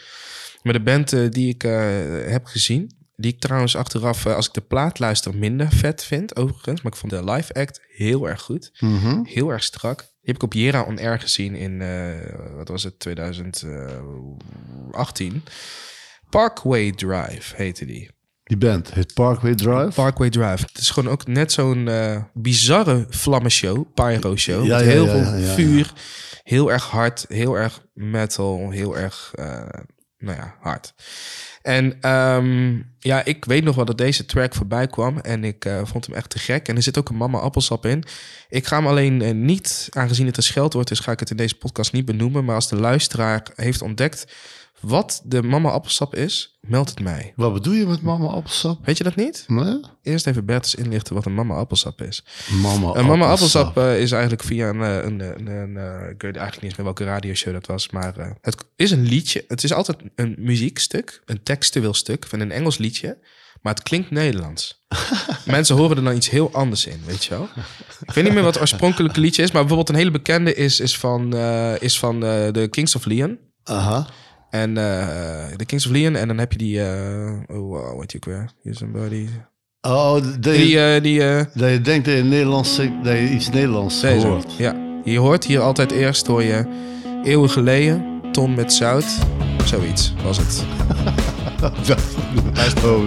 [0.62, 1.62] Maar de band die ik
[2.28, 6.82] heb gezien, die ik trouwens achteraf, als ik de plaat luister, minder vet vind, overigens.
[6.82, 8.72] Maar ik vond de live act heel erg goed.
[8.80, 9.24] Mhm.
[9.24, 9.98] Heel erg strak.
[9.98, 11.84] Die heb ik op Jera On Air gezien in,
[12.56, 15.44] wat was het, 2018.
[16.30, 18.15] Parkway Drive heette die.
[18.46, 19.92] Die band heet Parkway Drive.
[19.94, 20.66] Parkway Drive.
[20.66, 24.66] Het is gewoon ook net zo'n eh, bizarre vlammenshow, pyro show.
[24.66, 25.94] Ja, met ja, heel ja, veel vuur,
[26.44, 29.64] heel erg hard, heel erg metal, heel erg, eh,
[30.18, 30.94] nou ja, hard.
[31.62, 35.82] En ehm, ja, ik weet nog wel dat deze track voorbij kwam en ik eh,
[35.84, 36.68] vond hem echt te gek.
[36.68, 38.04] En er zit ook een mama appelsap in.
[38.50, 41.56] Ik ga hem alleen niet, aangezien het een scheldwoord is, ga ik het in deze
[41.56, 42.46] podcast niet benoemen.
[42.46, 44.26] Maar als de luisteraar heeft ontdekt
[44.86, 47.34] wat de mama appelsap is, meld het mij.
[47.36, 48.86] Wat bedoel je met mama appelsap?
[48.86, 49.44] Weet je dat niet?
[49.48, 49.80] Nee?
[50.02, 52.26] Eerst even Bertus inlichten wat een mama appelsap is.
[52.62, 56.22] Mama Een mama appelsap eh, is eigenlijk via een, eh, een, een, een, eh, ik
[56.22, 59.46] weet eigenlijk niet eens meer welke radioshow dat was, maar eh, het is een liedje.
[59.48, 63.18] Het is altijd een muziekstuk, een textueel stuk van een Engels liedje,
[63.62, 64.86] maar het klinkt Nederlands.
[65.46, 67.50] Mensen horen er dan iets heel anders in, weet je wel?
[68.08, 70.80] Ik weet niet meer wat het oorspronkelijke liedje is, maar bijvoorbeeld een hele bekende is,
[70.80, 73.40] is van, eh, is van eh, de Kings of Leon.
[73.64, 74.08] Aha.
[74.62, 78.12] En eh, de Kings of Leon, en dan heb je die, eh oh wow, weet
[78.12, 78.50] je ook weer?
[78.64, 79.28] Here's somebody.
[79.82, 81.20] Oh, Die, eh, die,
[81.54, 84.28] dat je denkt dat je, Nederlands, dat je iets Nederlands Deze.
[84.28, 84.58] hoort.
[84.58, 86.66] Ja, je hoort hier altijd eerst hoor je
[87.24, 89.06] eeuwen geleden, ton met zout.
[89.66, 90.64] Zoiets was het.
[92.86, 93.06] Oh.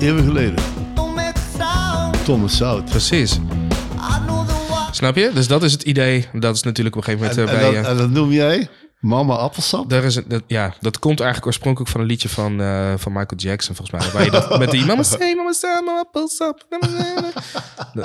[0.00, 0.54] Eeuwen geleden.
[2.24, 2.84] Tom en Zout.
[2.84, 3.38] Precies.
[4.90, 5.30] Snap je?
[5.34, 6.28] Dus dat is het idee.
[6.32, 7.82] Dat is natuurlijk op een gegeven En, moment en eh, bij...
[7.82, 8.68] dat, eh, en dat noem jij
[9.00, 9.90] Mama Appelsap?
[9.90, 13.12] daar is een, dat, ja, dat komt eigenlijk oorspronkelijk van een liedje van, eh, van
[13.12, 14.12] Michael Jackson, volgens mij.
[14.12, 16.66] Waar je dat met die mama say, mama say, mama appelsap.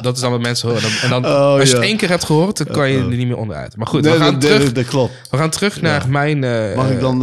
[0.01, 0.89] Dat- is dan wat mensen horen.
[1.01, 1.75] En dan, Oh, als je ja.
[1.75, 3.77] het één keer hebt gehoord, dan kan je er niet meer onderuit.
[3.77, 5.13] Maar goed, Nee, we, gaan dat, terug, dat, klopt.
[5.31, 6.39] we gaan terug naar mijn...
[6.75, 7.17] Mag ik dan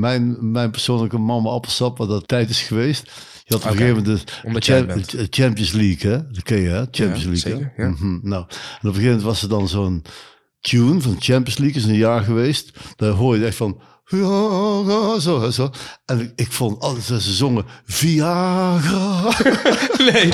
[0.00, 3.10] mijn, mijn persoonlijke Mama Appelsap, wat dat tijd is geweest?
[3.48, 6.16] Je had op een gegeven moment de Champions League, hè?
[6.32, 6.84] Dat ken je, hè?
[6.90, 7.72] Champions Ja, League, zeker.
[7.90, 10.02] Mhm, Nou, en op een gegeven moment was er dan zo'n
[10.60, 12.70] tune van Champions League, is een jaar geweest.
[12.96, 13.80] Daar hoor je echt van...
[15.20, 15.70] Zo, zo.
[16.04, 19.32] En ik, ik vond altijd dat ze zongen Viagra.
[20.12, 20.30] Nee.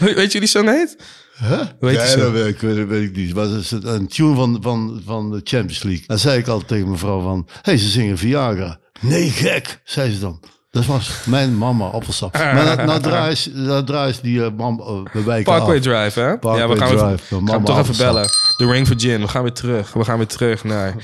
[0.14, 0.96] Weet je die song heet?
[1.38, 1.60] Huh?
[1.80, 3.34] Die ja, dat weet ik, weet, weet niet.
[3.34, 6.04] Maar is een tune van, van, van de Champions League.
[6.06, 7.44] Dan zei ik altijd tegen mevrouw van...
[7.52, 8.80] Hé, hey, ze zingen Viagra.
[9.00, 10.40] Nee, gek, zei ze dan.
[10.72, 12.32] Dat was mijn mama appelsap.
[12.38, 15.82] Maar nou, nou draai je nou draai je die uh, mama uh, Parkway af.
[15.82, 16.38] Drive, hè?
[16.38, 18.26] Parkway ja, we gaan, Drive, de gaan toch even bellen.
[18.56, 19.20] The Ring for Gin.
[19.20, 19.92] We gaan weer terug.
[19.92, 20.94] We gaan weer terug naar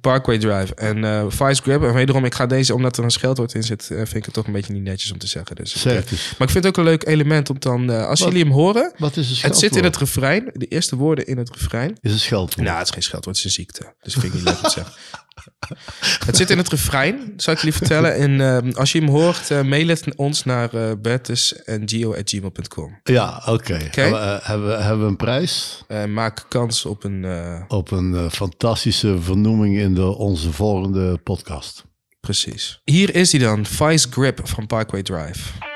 [0.00, 0.74] Parkway Drive.
[0.74, 1.82] En eh Vice Grip.
[1.82, 4.34] En wederom, ik ga deze, omdat er een scheldwoord in zit, eh, vind ik het
[4.34, 5.56] toch een beetje niet netjes om te zeggen.
[5.56, 8.28] Dus Zeg het maar ik vind het ook een leuk element om dan, als Wat?
[8.28, 9.60] jullie hem horen, Wat is een het scheldwoord?
[9.60, 11.96] zit in het refrein, de eerste woorden in het refrein.
[12.00, 12.66] Is een scheldwoord.
[12.66, 13.94] Nou, het is geen scheldwoord, het is een ziekte.
[14.02, 14.92] Dus vind ik niet leuk om te zeggen.
[16.26, 18.14] Het zit in het refrein, zal ik jullie vertellen.
[18.16, 23.00] En ehm, als je hem hoort, eh, mail het ons naar uh, bertusengio.gmail.com.
[23.02, 23.74] Ja, oké.
[23.74, 25.84] Hebben, we- eh, hebben, we- hebben we een prijs?
[26.08, 27.26] Maak kans op een...
[27.68, 31.84] Op een fantastische vernoeming in de, onze volgende podcast.
[32.20, 32.80] Precies.
[32.84, 35.71] Hier is hij dan, Vice Grip van Parkway Drive.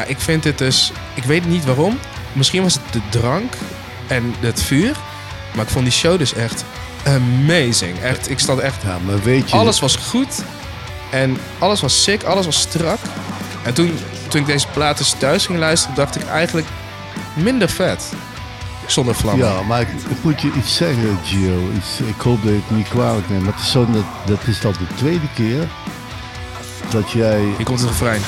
[0.00, 0.92] Ja, ik vind dit dus...
[1.14, 1.98] Ik weet niet waarom.
[2.32, 3.54] Misschien was het de drank
[4.06, 4.96] en het vuur.
[5.54, 6.64] Maar ik vond die show dus echt
[7.06, 7.98] amazing.
[7.98, 8.82] Echt, ik stond echt...
[8.82, 9.56] Ja, maar weet je...
[9.56, 10.42] Alles was goed.
[11.10, 12.98] En alles was sick, alles was strak.
[13.62, 13.98] En toen,
[14.28, 16.66] toen ik deze plaat dus thuis ging luisteren, dacht ik eigenlijk
[17.34, 18.12] minder vet.
[18.86, 19.46] Zonder vlammen.
[19.46, 21.70] Ja, maar ik, ik moet je iets zeggen, Gio.
[21.76, 23.44] Iets, ik hoop dat je het niet kwalijk neemt.
[23.44, 25.68] Maar het is zo, dat, dat is al de tweede keer
[26.90, 27.40] dat jij...
[27.56, 28.20] Hier komt het refrein.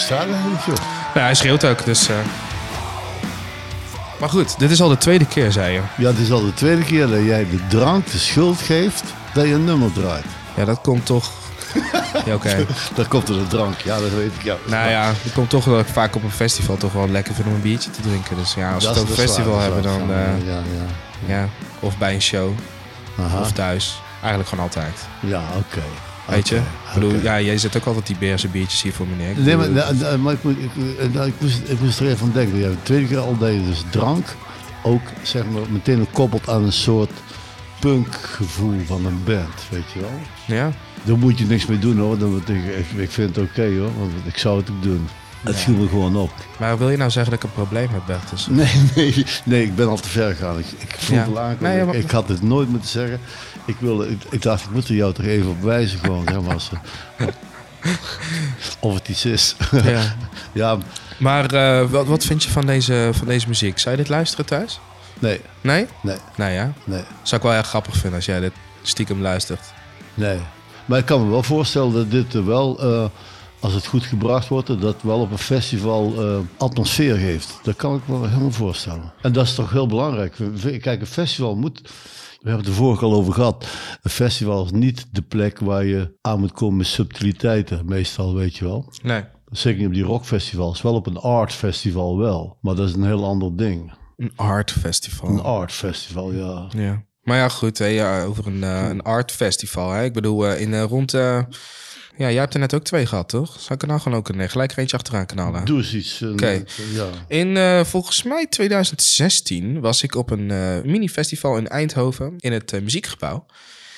[0.00, 0.76] Dat joh?
[1.14, 2.08] Ja, hij schreeuwt ook, dus...
[2.08, 2.16] eh.
[4.20, 5.80] Maar goed, dit is al de tweede keer, zei je.
[5.96, 9.02] Ja, het is al de tweede keer dat jij de drank de schuld geeft
[9.34, 10.24] dat je een nummer draait.
[10.56, 11.30] Ja, dat komt toch...
[12.26, 12.66] Ja, oké.
[12.94, 14.42] Daar komt er de drank, ja, dat weet ik.
[14.42, 14.56] Ja.
[14.66, 17.46] Nou ja, het komt toch dat ik vaak op een festival toch wel lekker vind
[17.46, 18.36] om een biertje te drinken.
[18.36, 20.10] Dus ja, als we Dat het over dat is festival dat hebben, dan...
[20.10, 20.52] eh, Ja,
[21.26, 21.34] ja.
[21.34, 21.48] ja,
[21.80, 22.50] of bij een show,
[23.20, 23.40] Aha.
[23.40, 24.00] of thuis.
[24.20, 24.98] Eigenlijk gewoon altijd.
[25.20, 25.82] Ja, oké.
[26.28, 26.56] Weet je?
[26.56, 26.62] Ik
[26.94, 29.30] bedoel, ja, jij zet ook altijd die beerse biertjes hier voor meneer.
[29.30, 32.58] Ik Nee, maar, ik, ik, eh, nou, ik, moest, ik moest er even aan denken.
[32.58, 34.26] Ja, de tweede keer al je dus drank
[34.82, 37.10] ook zeg maar, meteen koppelt aan een soort
[37.80, 40.20] punkgevoel van een band, weet je wel.
[40.56, 40.72] ja?
[41.02, 42.18] Daar moet je niks mee doen hoor.
[42.18, 45.08] Dan, ik, ik, ik vind het oké hoor, want ik zou het ook doen.
[45.42, 46.32] Het viel me gewoon op.
[46.58, 48.46] Maar wil je nou zeggen dat ik een probleem heb, Bertus?
[48.50, 50.58] Nee, nee, nee, ik ben al te ver gegaan.
[50.58, 51.22] Ik, ik voel Ja.
[51.22, 51.56] aankomen.
[51.60, 53.20] Nee, ja, maar- ik, ik had het nooit moeten zeggen.
[53.64, 56.24] Ik, wilde, ik, ik dacht, ik moet er jou toch even op wijzen gewoon.
[56.28, 56.56] Zeg maar,
[58.80, 59.56] of het iets is.
[59.84, 60.16] Ja.
[60.52, 60.78] ja,
[61.18, 63.78] Maar eh, wat, wat vind je van deze, van deze muziek?
[63.78, 64.80] Zou je dit luisteren thuis?
[65.18, 65.86] nee, Nee?
[66.02, 66.72] nee, Nou ja.
[66.84, 67.02] nee.
[67.22, 68.52] Zou ik wel erg grappig vinden als jij dit
[68.82, 69.72] stiekem luistert.
[70.14, 70.38] Nee.
[70.84, 73.04] Maar ik kan me wel voorstellen dat dit wel eh,
[73.60, 77.58] als het goed gebracht wordt, dat het wel op een festival eh, atmosfeer geeft.
[77.62, 79.12] Dat kan ik me helemaal voorstellen.
[79.20, 80.36] En dat is toch heel belangrijk.
[80.80, 81.80] Kijk, een festival moet.
[82.44, 83.66] We hebben het er vorige al over gehad.
[84.02, 88.56] Een festival is niet de plek waar je aan moet komen met subtiliteiten, meestal, weet
[88.56, 88.92] je wel.
[89.02, 89.24] Nee.
[89.50, 90.82] Zeker niet op die rockfestivals.
[90.82, 92.58] Wel op een art festival wel.
[92.60, 93.92] Maar dat is een heel ander ding.
[94.16, 95.28] Een art festival.
[95.28, 96.68] Een art festival, ja.
[96.76, 97.04] Ja.
[97.22, 99.90] Maar ja, goed, hè, ja, over een, eh, een art festival.
[99.90, 100.04] Hè.
[100.04, 101.12] Ik bedoel, eh, in eh, rond...
[102.14, 103.52] eh, ja, jij hebt er net ook twee gehad, toch?
[103.60, 105.64] Zou ik er nou gewoon ook een, eh, gelijk eentje achteraan knallen?
[105.64, 106.20] Doe eens iets.
[106.20, 106.62] eh, Oké.
[106.92, 107.06] Ja.
[107.28, 112.72] In eh, volgens mij 2016 was ik op een eh, mini-festival in Eindhoven in het
[112.72, 113.46] eh, muziekgebouw.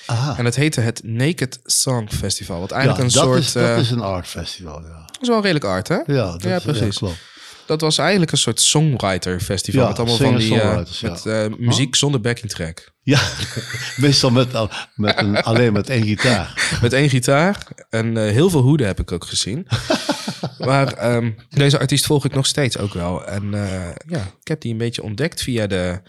[0.07, 0.39] Aha.
[0.39, 2.61] En dat heette het Naked Song Festival.
[2.61, 3.39] Wat Ja, eigenlijk dat, een soort...
[3.43, 4.89] is, dat eh, is een art festival, ja.
[5.07, 5.95] dat is wel redelijk art, hè?
[6.07, 6.97] Ja, dat, Ja, precies.
[6.99, 7.17] klopt.
[7.67, 9.83] Dat was eigenlijk een soort songwriter festival.
[9.83, 11.09] Ja, met allemaal van die eh, ja.
[11.09, 12.95] met, eh, muziek zonder backing track.
[13.03, 13.21] Ja,
[13.97, 14.49] meestal met,
[14.95, 16.55] met een, alleen met één gitaar.
[16.83, 19.67] Met één gitaar en eh, heel veel hoeden heb ik ook gezien.
[20.59, 23.27] maar ehm, deze artiest volg ik nog steeds ook wel.
[23.27, 23.51] En
[24.07, 26.01] ja, ik heb die een beetje ontdekt via de,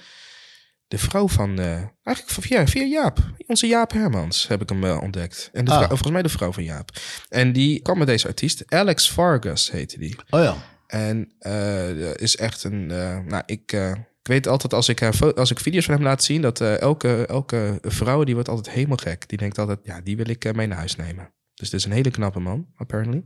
[0.88, 1.60] de vrouw van...
[2.04, 3.20] eigenlijk via, via Jaap.
[3.48, 5.50] Onze Jaap Hermans heb ik hem ontdekt.
[5.54, 5.78] En de Ah.
[5.78, 6.90] vrouw- volgens mij de vrouw van Jaap.
[7.30, 8.64] En die kwam met deze artiest.
[8.68, 10.16] Alex Vargas heette die.
[10.30, 10.56] Oh ja.
[10.88, 12.92] En eh, is echt een.
[12.92, 16.04] eh, nou, ik, eh, ik weet altijd als ik, eh, als ik video's van hem
[16.04, 19.30] laat zien, dat eh, elke, elke vrouw die wordt altijd helemaal gek.
[19.30, 21.32] Die denkt altijd, ja, die wil ik eh, mee naar huis nemen.
[21.54, 23.24] Dus dit is een hele knappe man, apparently.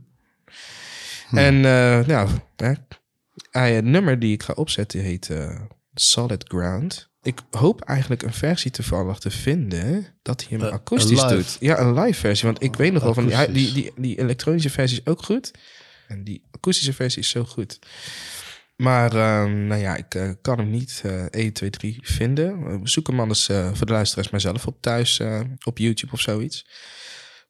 [1.30, 2.72] En eh, nou, hè,
[3.50, 5.60] hij, het nummer die ik ga opzetten heet eh,
[5.94, 7.10] Solid Ground.
[7.22, 11.56] Ik hoop eigenlijk een versie toevallig te vinden dat hij hem Eh, akoestisch doet.
[11.60, 12.46] Ja, een live versie.
[12.46, 15.50] Want ik weet nog wel van die, die, die, die elektronische versie is ook goed.
[16.08, 17.78] En die akoestische versie is zo goed.
[18.76, 22.80] Maar ehm, nou ja, ik eh, kan hem niet eh 1, 2, 3 vinden.
[22.82, 26.66] Zoek hem anders eh, voor de luisteraars mijzelf op thuis eh, op YouTube of zoiets.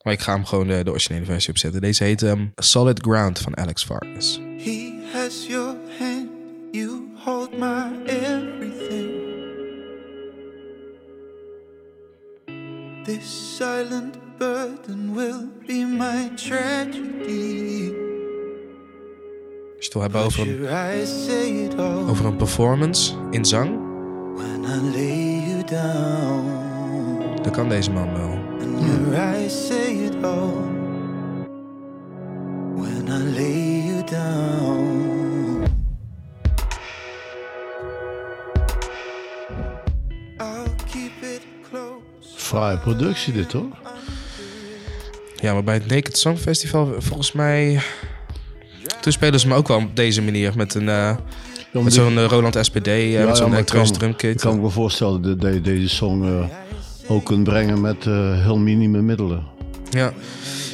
[0.03, 1.81] Maar ik ga hem gewoon de originele versie opzetten.
[1.81, 4.41] Deze heet ehm, Solid Ground van Alex Vargas.
[4.59, 6.29] He has your hand,
[6.71, 9.21] you hold my everything.
[13.05, 18.12] This silent burden will be my tragedy.
[19.83, 20.69] Als je het wil hebben over
[21.79, 23.79] een, over een performance in zang,
[27.43, 28.39] dan kan deze man wel.
[42.37, 43.69] Fraaie productie dit hoor.
[45.37, 47.83] Ja, maar bij het Naked Song Festival, volgens mij...
[49.03, 50.53] Toen spelen ze me ook wel op deze manier.
[50.57, 51.17] Met, een, eh,
[51.73, 54.43] met zo'n eh, Roland SPD, eh, Ja, met zo'n ja, elektronische ik kan- Ik drumkit.
[54.43, 56.45] kan me voorstellen dat je deze song eh,
[57.11, 59.43] ook kunt brengen met eh, heel minime middelen.
[59.91, 60.13] Ja.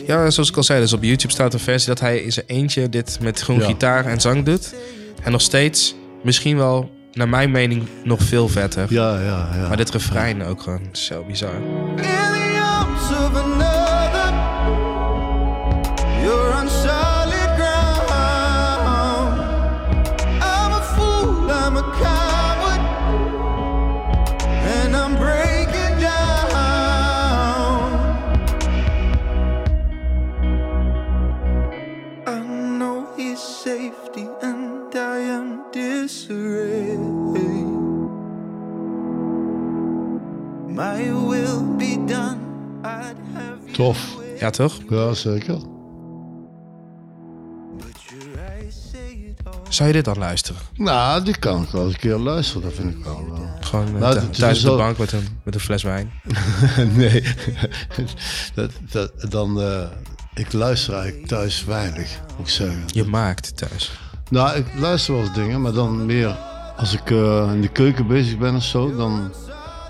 [0.06, 2.46] ja, zoals ik al zei, dus op YouTube staat een versie dat hij in zijn
[2.46, 3.60] eentje dit met Ja.
[3.60, 4.74] gitaar en zang doet.
[5.22, 8.86] En nog steeds, misschien wel, naar mijn mening, nog veel vetter.
[8.88, 9.68] Ja, ja, ja.
[9.68, 11.54] Maar dit refrein ook gewoon zo bizar.
[44.48, 44.78] Ja, toch?
[44.88, 45.58] Ja, zeker.
[49.68, 50.60] Zou je dit dan luisteren?
[50.74, 52.62] Nou, die kan ik wel eens een keer luisteren.
[52.62, 53.26] Dat vind ik wel.
[53.34, 53.40] eh.
[53.66, 56.12] Gewoon eh, Nou, thuis op de bank met een, met een fles wijn.
[56.96, 57.24] nee.
[58.54, 59.82] dat, dat, dan, eh,
[60.34, 62.82] ik luister eigenlijk thuis weinig, moet ik zeggen.
[62.86, 63.92] Je maakt thuis.
[64.30, 66.36] Nou, ik luister wel eens dingen, maar dan meer
[66.76, 67.10] als ik
[67.52, 68.96] in de keuken bezig ben of zo.
[68.96, 69.32] Dan,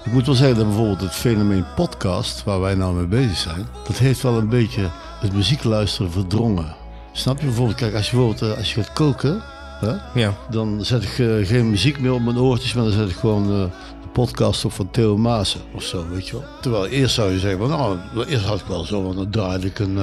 [0.09, 3.67] ik moet wel zeggen dat bijvoorbeeld het fenomeen podcast, waar wij nou mee bezig zijn,
[3.87, 4.91] dat heeft wel een beetje
[5.21, 6.75] het muziekluisteren verdrongen.
[7.13, 9.43] Snap je bijvoorbeeld, kijk, als je bijvoorbeeld eh, als je gaat koken,
[9.81, 10.35] hè, Ja.
[10.51, 13.45] dan zet ik eh, geen muziek meer op mijn oortjes, maar dan zet ik gewoon
[13.45, 13.63] eh,
[14.03, 16.45] de podcast op van Theo Maassen of zo, weet je wel.
[16.61, 19.67] Terwijl eerst zou je zeggen, van, nou, eerst had ik wel zo, want dan draaide
[19.67, 19.99] ik een,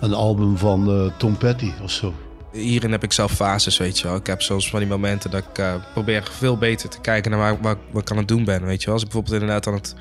[0.00, 2.12] een album van Tom Petty of zo.
[2.56, 4.16] Hierin heb ik zelf fases, weet je wel.
[4.16, 7.40] Ik heb soms van die momenten dat ik eh, probeer veel beter te kijken naar
[7.40, 8.94] waar, waar, wat ik aan het doen ben, weet je wel.
[8.94, 9.94] Als ik bijvoorbeeld inderdaad aan het,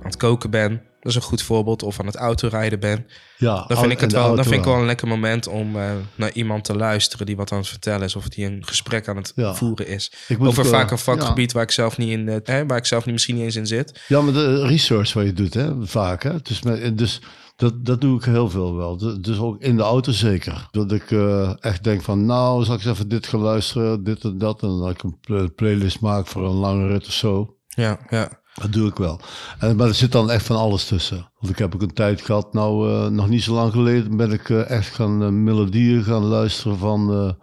[0.00, 1.82] aan het koken ben, dat is een goed voorbeeld.
[1.82, 3.06] Of aan het autorijden ben.
[3.36, 5.90] Ja, Dan vind ik het wel, dan vind ik wel een lekker moment om eh,
[6.14, 8.16] naar iemand te luisteren die wat aan het vertellen is.
[8.16, 9.54] Of die een gesprek aan het Ja.
[9.54, 10.12] voeren is.
[10.28, 12.66] Ik moet Over ook, eh, vaak een vakgebied waar ik zelf niet in, eh, hè,
[12.66, 14.00] waar ik zelf niet, misschien niet eens in zit.
[14.08, 16.22] Ja, maar de research wat je doet, hè, vaak.
[16.22, 16.32] Hè?
[16.42, 17.20] Dus, met, dus
[17.56, 19.20] Dat, dat doe ik heel veel wel.
[19.20, 20.68] Dus ook in de auto zeker.
[20.70, 24.24] Dat ik eh, echt denk van, nou, zal ik eens even dit gaan luisteren, dit
[24.24, 24.62] en dat.
[24.62, 27.56] En dat ik een pl- playlist maak voor een lange rit of zo.
[27.68, 28.42] Ja, ja.
[28.54, 29.20] Dat doe ik wel.
[29.58, 31.30] En, maar er zit dan echt van alles tussen.
[31.38, 34.32] Want ik heb ook een tijd gehad, nou eh, nog niet zo lang geleden, ben
[34.32, 37.36] ik eh, echt gaan melodieën gaan luisteren van,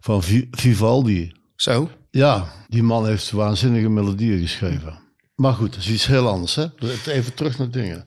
[0.00, 1.32] van Vi- Vivaldi.
[1.56, 1.88] Zo.
[2.10, 4.98] Ja, die man heeft waanzinnige melodieën geschreven.
[5.34, 6.54] Maar goed, dat is iets heel anders.
[6.54, 6.66] Hè?
[7.06, 8.04] Even terug naar dingen.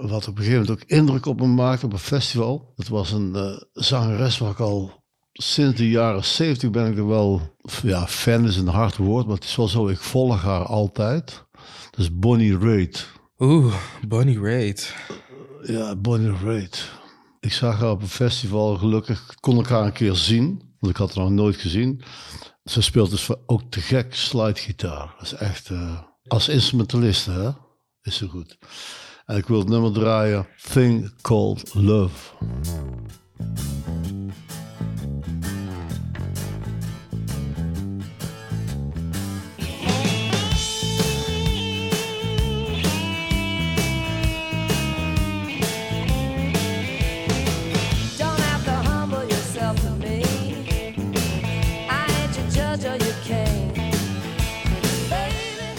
[0.00, 2.72] Wat op een gegeven moment ook indruk op me maakte op een festival.
[2.76, 7.06] Dat was een eh, zangeres waar ik al sinds de jaren 70 ben ik er
[7.06, 7.56] wel...
[7.82, 9.88] Ja, fan is een hard woord, maar het is wel zo.
[9.88, 11.44] Ik volg haar altijd.
[11.90, 13.08] Dat is Bonnie Raitt.
[13.38, 13.74] Oeh,
[14.08, 14.94] Bonnie Raitt.
[15.62, 16.90] Ja, Bonnie Raitt.
[17.40, 18.76] Ik zag haar op een festival.
[18.76, 20.74] Gelukkig kon ik haar een keer zien.
[20.78, 22.02] Want ik had haar nog nooit gezien.
[22.64, 25.14] Ze speelt dus ook te gek slidegitaar.
[25.18, 25.70] Dat is echt...
[25.70, 27.50] eh, als instrumentaliste, hè?
[28.02, 28.58] Is ze goed.
[29.26, 32.34] En ik wil het nummer draaien: Thing Called Love.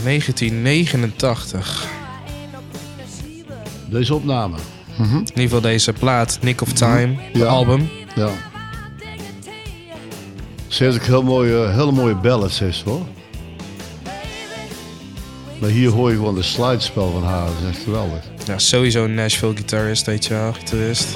[0.03, 1.96] ...1989.
[3.89, 4.55] Deze opname.
[4.97, 7.45] In ieder geval deze plaat, Nick of Time, de Ja.
[7.45, 7.89] album.
[8.15, 8.29] Ja.
[10.67, 13.05] Ze heeft ook heel mooie, hele mooie ballads, heeft hoor.
[15.59, 17.45] Maar hier hoor je gewoon de slidespel van haar.
[17.45, 18.23] Dat is echt geweldig.
[18.45, 21.07] Ja, sowieso een Nashville gitarist, weet je wel, gitarist.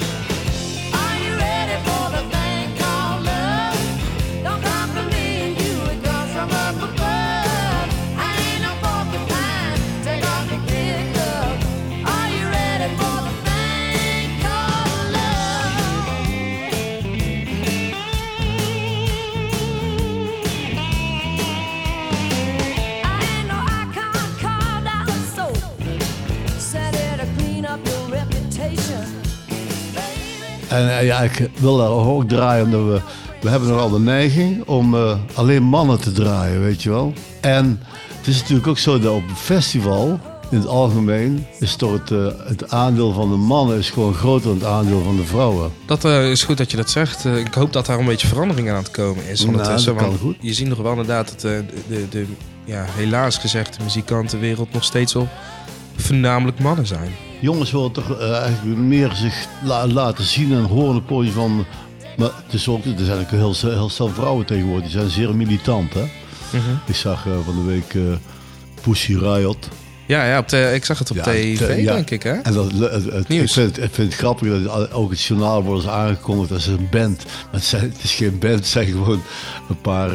[31.22, 33.00] Ik wil daar ook draaien omdat we...
[33.42, 37.12] We hebben nogal de neiging om eh, alleen mannen te draaien, weet je wel.
[37.40, 37.80] En
[38.16, 40.20] het is natuurlijk ook zo dat op een festival,
[40.50, 44.48] in het algemeen, is toch het, eh, het aandeel van de mannen is gewoon groter
[44.48, 45.72] dan het aandeel van de vrouwen.
[45.86, 47.24] Dat eh, is goed dat je dat zegt.
[47.24, 49.44] Ik hoop dat daar een beetje verandering aan het komen is.
[49.44, 50.36] Nou, dat kan goed.
[50.40, 52.26] Je ziet nog wel inderdaad dat de, de, de,
[52.64, 55.28] ja, helaas gezegd de muzikantenwereld nog steeds wel
[55.96, 57.10] voornamelijk mannen zijn.
[57.42, 61.64] Jongens willen toch eh, eigenlijk meer zich la- laten zien en horen van...
[62.16, 65.34] Maar het is ook, er zijn ook heel, heel stel vrouwen tegenwoordig, die zijn zeer
[65.36, 66.04] militant, hè.
[66.86, 68.02] Ik zag eh, van de week eh,
[68.82, 69.68] Pussy Riot.
[70.06, 71.92] Ja, ja op de, ik zag het op Ja, tv, te- ja.
[71.94, 72.32] denk ik, hè?
[72.32, 75.22] En dat, het, het- ik, vind, het- ik vind het grappig dat het- ook het
[75.22, 77.24] journaal wordt aangekondigd als een band.
[77.24, 79.22] Maar het, zijn, het is geen band, het zijn gewoon
[79.68, 80.10] een paar,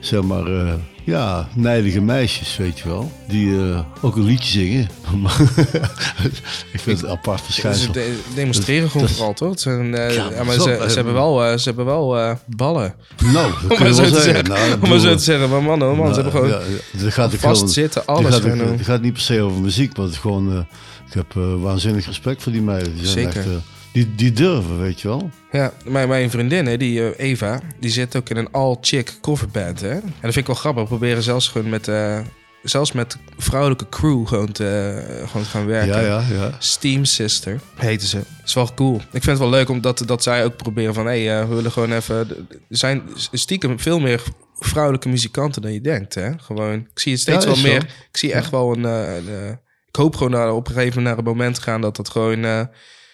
[0.00, 0.72] zeg maar, eh,
[1.04, 3.12] ja, nijdige meisjes, weet je wel.
[3.28, 4.88] Die eh, ook een liedje zingen.
[6.72, 7.92] ik vind het een apart Ze verschijnsel.
[7.92, 9.50] de- demonstreren gewoon dat vooral, toch?
[9.50, 12.94] Het zijn, eh, Ja, maar zo, ze, ze hebben wel, ze hebben wel ballen.
[13.24, 14.44] Nou, dat Om kun maar zo te zeggen.
[14.44, 15.50] Nou, Om maar zo te zeggen.
[15.50, 16.70] Maar mannen, man, ze nou, hebben gewoon...
[16.98, 18.44] ja, ja, gaat ook vast heel- zitten, het alles gaat.
[18.44, 20.66] Het gaat niet per se over muziek, maar het is gewoon...
[21.08, 22.94] ik heb waanzinnig respect voor die meiden.
[22.94, 23.40] Die zijn Zeker.
[23.40, 23.60] Echt,
[23.92, 25.30] die, die durven, weet je wel.
[25.52, 29.80] Ja, mijn, mijn vriendin, hè, die eh, Eva, die zit ook in een all-chick coverband.
[29.80, 29.90] Hè?
[29.90, 30.82] En dat vind ik wel grappig.
[30.82, 32.20] We proberen zelfs gewoon met, eh,
[32.62, 36.02] zelfs met vrouwelijke crew gewoon te, eh, gewoon te gaan werken.
[36.02, 36.56] Ja, ja, ja.
[36.58, 38.20] Steam Sister heten ze.
[38.44, 38.96] is wel cool.
[38.96, 41.06] Ik vind het wel leuk omdat dat zij ook proberen van...
[41.06, 42.16] hé, hey, we willen gewoon even...
[42.48, 44.22] Er zijn stiekem veel meer
[44.58, 46.30] vrouwelijke muzikanten dan je denkt, hè?
[46.38, 47.68] Gewoon, ik zie het steeds Ja, wel zo.
[47.68, 47.82] meer.
[48.10, 48.84] Ik zie echt wel een...
[48.84, 51.80] een, ik hoop gewoon naar, op een gegeven moment naar een moment gaan...
[51.80, 52.68] dat het gewoon...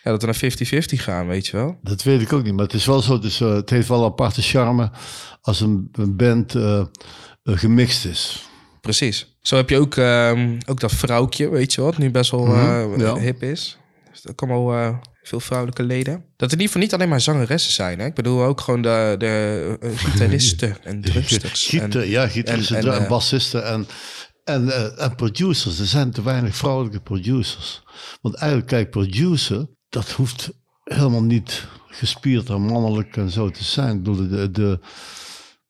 [0.06, 1.78] ja, dat we naar 50-50 gaan, weet je wel?
[1.82, 3.12] Dat weet ik ook niet, maar het is wel zo.
[3.12, 4.90] Het, is, eh, het heeft wel een aparte charme
[5.40, 6.86] als een, een band eh, eh,
[7.44, 8.48] gemixt is.
[8.80, 9.36] Precies.
[9.40, 13.00] Zo heb je ook, ehm, ook dat vrouwtje, weet je wat, nu best wel Mhm,
[13.00, 13.16] ja.
[13.18, 13.78] hip is.
[14.12, 16.24] Dus er komen al eh, veel vrouwelijke leden.
[16.36, 17.98] Dat in ieder geval niet alleen maar zangeressen zijn.
[17.98, 18.06] Hè?
[18.06, 21.72] Ik bedoel ook gewoon de, de gitaristen en drumsters.
[21.72, 23.86] En- ja, gitaristen, en- en, en, bassisten en,
[24.44, 25.78] en, en producers.
[25.78, 27.82] Er zijn te weinig vrouwelijke producers.
[28.20, 30.52] Want eigenlijk, kijk, producer, dat hoeft
[30.84, 33.96] helemaal niet gespierd en mannelijk en zo te zijn.
[33.96, 34.80] Ik, bedoel, de, de,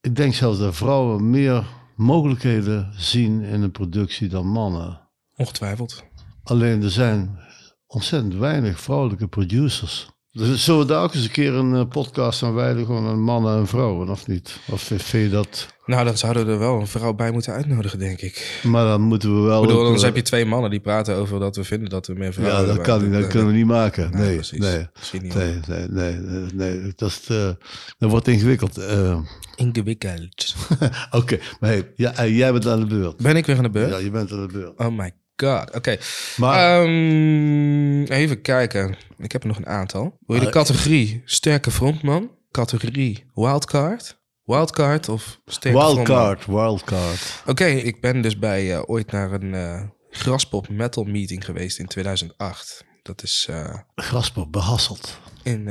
[0.00, 1.64] ik denk zelfs dat vrouwen meer
[1.96, 5.00] mogelijkheden zien in een productie dan mannen.
[5.36, 6.04] Ongetwijfeld.
[6.42, 7.38] Alleen er zijn
[7.86, 10.08] ontzettend weinig vrouwelijke producers.
[10.30, 13.22] Dus zullen we daar ook eens een keer een eh, podcast aan wijden, gewoon aan
[13.22, 14.60] mannen en vrouwen, of niet?
[14.70, 15.74] Of vind je dat...
[15.86, 18.60] Nou, dan zouden we er wel een vrouw bij moeten uitnodigen, denk ik.
[18.62, 19.62] Maar dan moeten we wel...
[19.62, 22.06] Ik bedoel, anders eh, heb je twee mannen die praten over dat we vinden dat
[22.06, 22.86] we meer vrouwen Ja, dat hebben.
[22.94, 23.12] kan niet.
[23.12, 24.10] Dat eh, kunnen we niet maken.
[24.10, 24.58] nee, Nee, precies.
[24.58, 24.86] nee.
[24.98, 25.34] Misschien niet.
[25.34, 26.92] Nee, nee, nee.
[26.96, 27.56] Dat, is te-
[27.98, 28.78] dat wordt ingewikkeld.
[28.78, 29.18] Eh,
[29.56, 30.54] Ingewikkeld.
[31.10, 33.16] Oké, maar hey, ja, eh, jij bent aan de beurt.
[33.16, 33.90] Ben ik weer aan de beurt?
[33.90, 34.78] Ja, je bent aan de beurt.
[34.78, 35.74] Oh my god.
[35.74, 35.96] Oké.
[36.36, 38.96] Maar Ehm, even kijken.
[39.18, 40.18] Ik heb er nog een aantal.
[40.26, 42.30] Wil je de Ah, categorie sterke frontman?
[42.50, 44.18] Categorie wildcard?
[44.46, 45.94] Wildcard of frontman?
[45.94, 47.42] wildcard, wildcard.
[47.46, 51.86] Oké, ik ben dus bij eh, ooit naar een eh Graspop metal meeting geweest in
[51.86, 52.84] 2008.
[53.02, 55.18] Dat is eh, Graspop, behasselt.
[55.42, 55.64] in,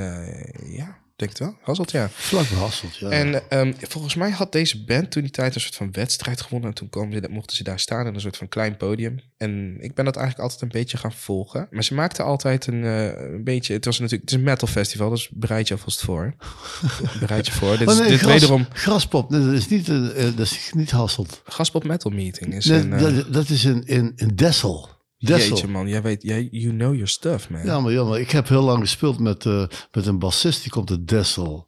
[0.66, 1.58] ja, denk het wel.
[1.62, 2.10] Hasselt, ja.
[2.10, 3.10] Vlak behasselt, ja.
[3.10, 6.70] En ehm, volgens mij had deze band toen die tijd een soort van wedstrijd gewonnen.
[6.70, 9.20] En toen kwamen ze, mochten ze daar staan in een soort van klein podium.
[9.38, 11.68] En ik ben dat eigenlijk altijd een beetje gaan volgen.
[11.72, 13.74] Maar ze maakten altijd een, eh, een beetje...
[13.74, 16.36] Het was natuurlijk het is een metal festival, dus bereid je alvast voor.
[17.20, 17.78] bereid je voor.
[17.78, 21.42] Dit Oh nee, dit gras- wederom Graspop, dat is niet, eh, dat is niet Hasselt.
[21.46, 22.54] Gaspop Metal Meeting.
[22.56, 24.90] Is Nee, een, eh, dat, dat is in, in, in Dessel.
[25.26, 25.50] Dessel.
[25.50, 27.66] jeetje man, jij weet, jij, you know your stuff man.
[27.66, 30.72] Ja, maar, ja, maar ik heb heel lang gespeeld met, eh, met een bassist, die
[30.72, 31.68] komt uit Dessel.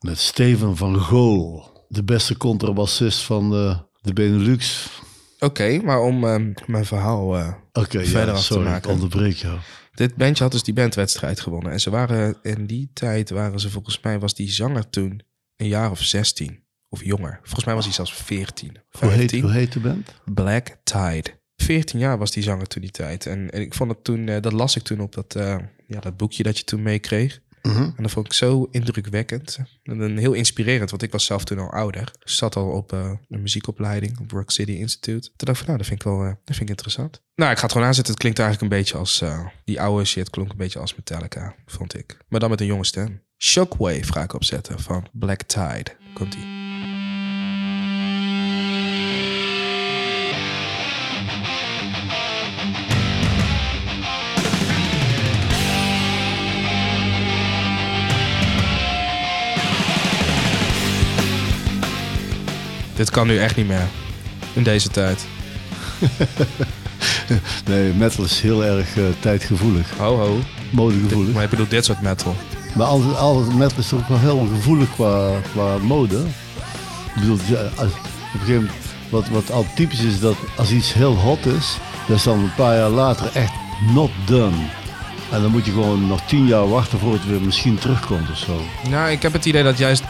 [0.00, 1.68] Met Steven van Gool.
[1.88, 4.88] De beste contrabassist van eh, de Benelux.
[5.38, 7.56] Oké, maar om ehm, mijn verhaal...
[7.72, 8.90] Oké, Verder ja, af te sorry, maken.
[8.90, 9.58] ik onderbreek jou.
[9.94, 11.72] Dit bandje had dus die bandwedstrijd gewonnen.
[11.72, 15.22] En ze waren in die tijd waren ze volgens mij was die zanger toen
[15.56, 17.38] een jaar of 16 of jonger.
[17.42, 19.42] Volgens mij was hij zelfs 14, Hoe heet, 15.
[19.42, 20.14] hoe heet de band?
[20.24, 21.39] Black Tide.
[21.60, 23.26] 14 jaar was die zanger toen die tijd.
[23.26, 25.56] En, en ik vond het toen, eh, dat las ik toen op dat, eh,
[25.86, 27.40] ja, dat boekje dat je toen meekreeg.
[27.62, 27.82] Mhm.
[27.82, 29.58] En dat vond ik zo indrukwekkend.
[29.82, 32.00] En heel inspirerend, want ik was zelf toen al ouder.
[32.00, 35.26] Ik zat al op eh, een muziekopleiding op Rock City Institute.
[35.26, 37.22] Toen dacht ik van, nou, dat vind ik wel dat vind ik interessant.
[37.34, 38.12] Nou, ik ga het gewoon aanzetten.
[38.12, 39.20] Het klinkt eigenlijk een beetje als...
[39.20, 42.16] eh, die oude shit klonk een beetje als Metallica, vond ik.
[42.28, 43.22] Maar dan met een jonge stem.
[43.38, 45.96] Shockwave ga ik opzetten van Black Tide.
[46.14, 46.59] Komt-ie.
[63.00, 63.88] Dit kan nu echt niet meer.
[64.52, 65.26] In deze tijd.
[67.64, 69.90] Nee, metal is heel erg eh, tijdgevoelig.
[69.98, 70.38] Ho ho.
[70.70, 71.34] Modegevoelig.
[71.34, 72.36] Maar je bedoelt dit soort metal.
[72.74, 76.18] Maar altijd, altijd metal is toch wel heel gevoelig qua, qua mode.
[76.18, 78.00] Ik bedoel, ja, als, op
[78.32, 78.72] een gegeven moment,
[79.10, 81.76] wat, wat al typisch is, dat als iets heel hot is,
[82.08, 83.52] dat is dan een paar jaar later echt
[83.94, 84.56] not done.
[85.30, 88.36] En dan moet je gewoon nog tien jaar wachten voordat het weer misschien terugkomt of
[88.36, 88.60] zo.
[88.88, 90.02] Nou, ik heb het idee dat juist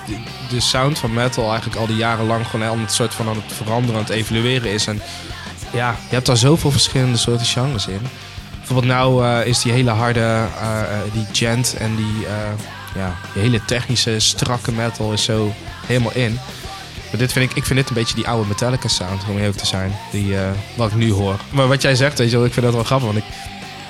[0.49, 3.53] de, sound van metal eigenlijk al die jaren lang gewoon het soort van aan het
[3.57, 4.87] veranderen, aan het evolueren is.
[4.87, 5.01] En
[5.73, 8.01] ja, je hebt daar zoveel verschillende soorten genres in.
[8.57, 12.27] Bijvoorbeeld nou eh, is die hele harde, eh, eh, die gent en die,
[12.95, 15.53] ja, die hele technische, strakke metal is zo
[15.87, 16.39] helemaal in.
[17.11, 19.57] Maar dit vind ik, ik vind dit een beetje die oude Metallica sound, om eerlijk
[19.57, 19.93] te zijn.
[20.11, 20.35] Die,
[20.77, 21.37] wat ik nu hoor.
[21.51, 23.07] Maar wat jij zegt, weet je wel, ik vind dat wel grappig.
[23.07, 23.25] Want ik,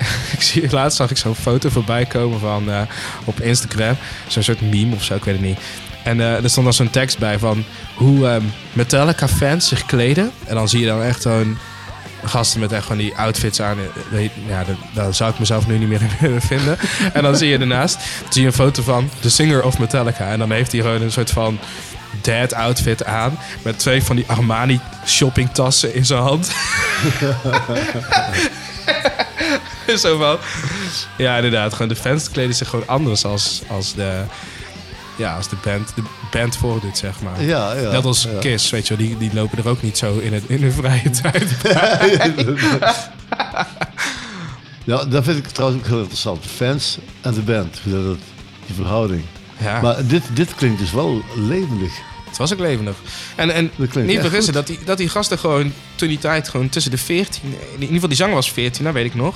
[0.35, 2.81] ik zie, laatst zag ik zo'n foto voorbij komen van, eh,
[3.23, 3.95] op Instagram.
[4.27, 5.59] Zo'n soort meme of zo, ik weet het niet.
[6.03, 7.63] En eh, er stond dan zo'n tekst bij van
[7.95, 8.43] hoe ehm,
[8.73, 10.31] Metallica-fans zich kleden.
[10.45, 11.57] En dan zie je dan echt zo'n
[12.23, 13.77] gasten met echt gewoon die outfits aan.
[14.13, 16.77] Eh, Ja, dat, daar zou ik mezelf nu niet meer in willen vinden.
[17.13, 17.97] en dan zie je ernaast
[18.29, 20.31] zie je een foto van de singer of Metallica.
[20.31, 21.59] En dan heeft hij gewoon een soort van
[22.21, 23.37] dad outfit aan.
[23.61, 26.51] Met twee van die Armani shoppingtassen in zijn hand.
[30.03, 30.37] Zo van.
[31.17, 31.71] Ja, inderdaad.
[31.73, 34.23] Gewoon de fans kleden zich gewoon anders als, als de...
[35.17, 36.01] Ja, als de band, de
[36.31, 37.43] band voordoet, zeg maar.
[37.43, 37.91] Ja, ja.
[37.91, 38.39] Net als ja.
[38.39, 40.71] Kiss, weet je wel, die, die lopen er ook niet zo in, het, in hun
[40.73, 41.49] vrije tijd.
[44.83, 46.45] Ja, dat vind ik trouwens ook heel interessant.
[46.55, 48.17] Fans en de band, hoe dat-
[48.65, 49.23] die verhouding.
[49.57, 51.91] Ja, Maar dit, dit klinkt dus wel levendig.
[52.27, 52.95] het was ook levendig.
[53.35, 56.91] En, en niet vergissen, dat die, dat die gasten gewoon toen die tijd gewoon tussen
[56.91, 57.41] de 14...
[57.43, 59.35] In ieder geval die zanger was 14, dat weet ik nog.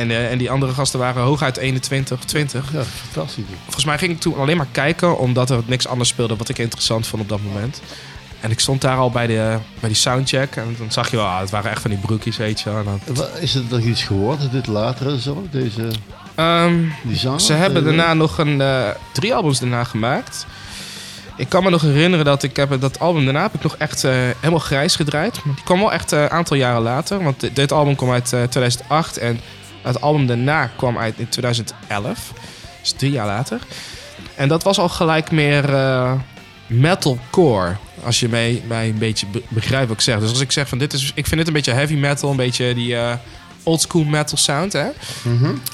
[0.00, 2.72] En, eh, en die andere gasten waren hooguit 21 of 20.
[2.72, 2.82] Ja,
[3.12, 3.44] fantastisch.
[3.64, 6.58] Volgens mij ging ik toen alleen maar kijken omdat er niks anders speelde wat ik
[6.58, 7.80] interessant vond op dat moment.
[8.40, 11.26] En ik stond daar al bij, de, bij die soundcheck en dan zag je wel,
[11.26, 12.78] ah, het waren echt van die broekjes, weet je wel.
[12.78, 15.46] En dan- Is het nog iets geworden, dit later zo?
[15.50, 15.88] Deze,
[16.34, 17.40] Ehm, die zanger?
[17.40, 20.46] Ze hebben daarna nog een, eh, drie albums daarna gemaakt.
[21.36, 24.04] Ik kan me nog herinneren dat ik heb dat album daarna heb ik nog echt
[24.04, 25.44] eh, helemaal grijs gedraaid.
[25.44, 27.22] Maar die kwam wel echt een aantal jaren later.
[27.22, 29.40] Want dit, dit album kwam uit eh, 2008 en
[29.82, 32.32] het album daarna kwam uit in 2011.
[32.80, 33.58] Dus drie jaar later.
[34.34, 36.12] En dat was al gelijk meer eh,
[36.66, 37.76] metalcore.
[38.04, 40.18] Als je mij, mij een beetje be- begrijpt wat ik zeg.
[40.18, 42.36] Dus als ik zeg van dit is, ik vind dit een beetje heavy metal, een
[42.36, 43.12] beetje die eh
[43.62, 44.88] old school metal sound, hè?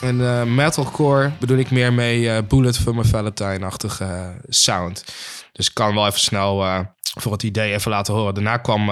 [0.01, 5.05] En eh, metalcore bedoel ik meer mee Bullet for My Valentine-achtige sound.
[5.53, 6.85] Dus ik kan wel even snel
[7.19, 8.35] voor het idee even laten horen.
[8.35, 8.91] Daarna kwam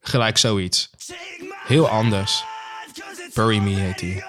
[0.00, 0.90] gelijk zoiets.
[1.66, 2.44] Heel anders.
[3.34, 4.24] Bury Me heet die.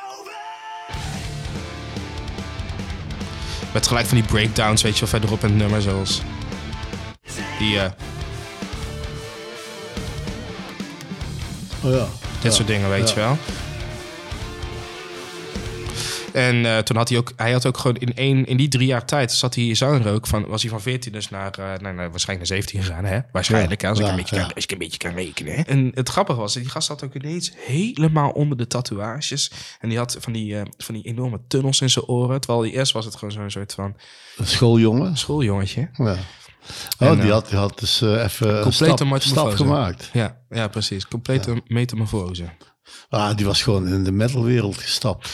[3.73, 5.81] Met gelijk van die breakdowns, weet je wel, verderop in het nummer.
[5.81, 6.21] Zoals
[7.59, 7.91] die, eh,
[11.83, 12.05] Oh ja.
[12.41, 13.15] dit soort dingen, weet ja.
[13.15, 13.37] je wel.
[16.33, 18.87] En eh, toen had hij ook, hij had ook gewoon in, één, in die drie
[18.87, 21.51] jaar tijd zat hij zanger ook van, was hij van 14 dus naar,
[21.81, 23.19] naar waarschijnlijk naar 17 gegaan, hè?
[23.31, 23.89] Waarschijnlijk, Ja?
[23.89, 24.41] Als, ik ja, een beetje ja.
[24.41, 25.55] kan, als ik een beetje kan rekenen.
[25.55, 25.61] Hè?
[25.61, 29.51] En het grappige was, die gast had ook ineens helemaal onder de tatoeages.
[29.79, 32.41] En die had van die, eh, van die enorme tunnels in zijn oren.
[32.41, 33.95] Terwijl die eerst was het gewoon zo'n soort van
[34.37, 35.17] Een schooljongeren.
[35.17, 35.89] schooljongetje.
[35.93, 36.15] Ja.
[36.99, 40.09] Oh, En, die, had, die had dus even een stap, stap gemaakt.
[40.13, 41.07] Ja, ja precies.
[41.07, 42.49] Complete metamorfose.
[43.09, 45.29] Ah, die was gewoon in de metalwereld gestapt.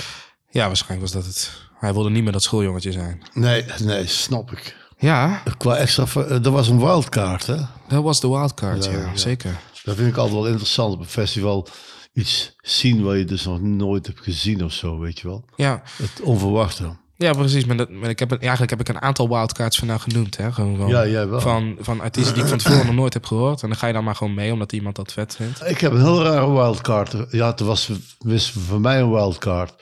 [0.56, 1.52] Ja, waarschijnlijk was dat het.
[1.80, 3.22] Hij wilde niet meer dat schooljongetje zijn.
[3.34, 4.76] Nee, nee, snap ik.
[4.98, 7.56] Ja, Qua extra, eh, er was een wildcard, hè?
[7.88, 9.16] dat was de wildcard, ja, Ja, ja.
[9.18, 9.60] zeker.
[9.84, 11.68] Dat vind ik altijd wel interessant op een festival.
[12.14, 15.46] Iets zien wat je dus nog nooit hebt gezien of zo, weet je wel.
[15.56, 16.96] Ja, Het onverwachte.
[17.16, 17.66] ja precies.
[17.66, 20.38] Maar, dat, maar ik heb, eigenlijk heb ik een aantal wildcards vandaag genoemd.
[20.38, 20.52] Hè?
[20.52, 21.42] Gewoon, gewoon Ja, jij wel.
[21.42, 23.62] Van, van artiesten die ik van tevoren nog nooit heb gehoord.
[23.62, 25.66] En dan ga je dan maar gewoon mee, omdat iemand dat vet vindt.
[25.70, 27.16] Ik heb een heel rare wildcard.
[27.32, 27.90] Ja, het was,
[28.20, 29.74] was voor mij een wildcard.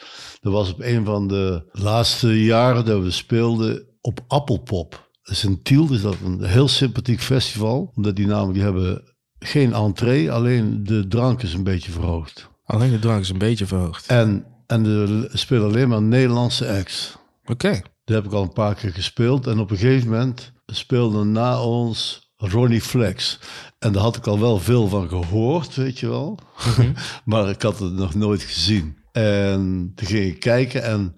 [0.44, 5.10] Dat was op een van de laatste jaren dat we speelden op Appelpop.
[5.22, 7.91] Dat is in Tiel, dus dat is een heel sympathiek festival.
[7.96, 9.02] Omdat die namelijk, die hebben
[9.39, 12.50] geen entree, alleen de drank is een beetje verhoogd.
[12.66, 14.08] Alleen de drank is een beetje verhoogd.
[14.08, 17.18] En, en er spelen alleen maar Nederlandse acts.
[17.46, 17.82] Oké.
[18.06, 19.48] Daar heb ik al een paar keer gespeeld.
[19.48, 23.39] En op een gegeven moment speelde na ons Ronnie Flex.
[23.80, 26.39] En daar had ik al wel veel van gehoord, weet je wel.
[27.26, 29.03] maar ik had het nog nooit gezien.
[29.14, 31.16] En toen ging ik kijken en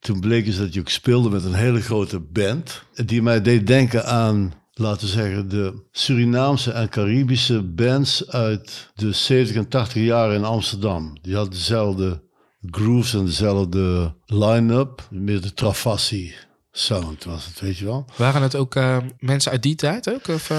[0.00, 2.82] toen bleek dus dat je ook speelde met een hele grote band.
[3.06, 9.12] Die mij deed denken aan, laten we zeggen, de Surinaamse en Caribische bands uit de
[9.12, 11.18] 70 en 80 jaren in Amsterdam.
[11.22, 12.22] Die hadden dezelfde
[12.70, 15.06] grooves en dezelfde line-up.
[15.10, 16.34] Meer de Travassi
[16.72, 18.04] sound was het, weet je wel.
[18.16, 20.28] Waren het ook eh, mensen uit die tijd ook?
[20.28, 20.56] Of, eh,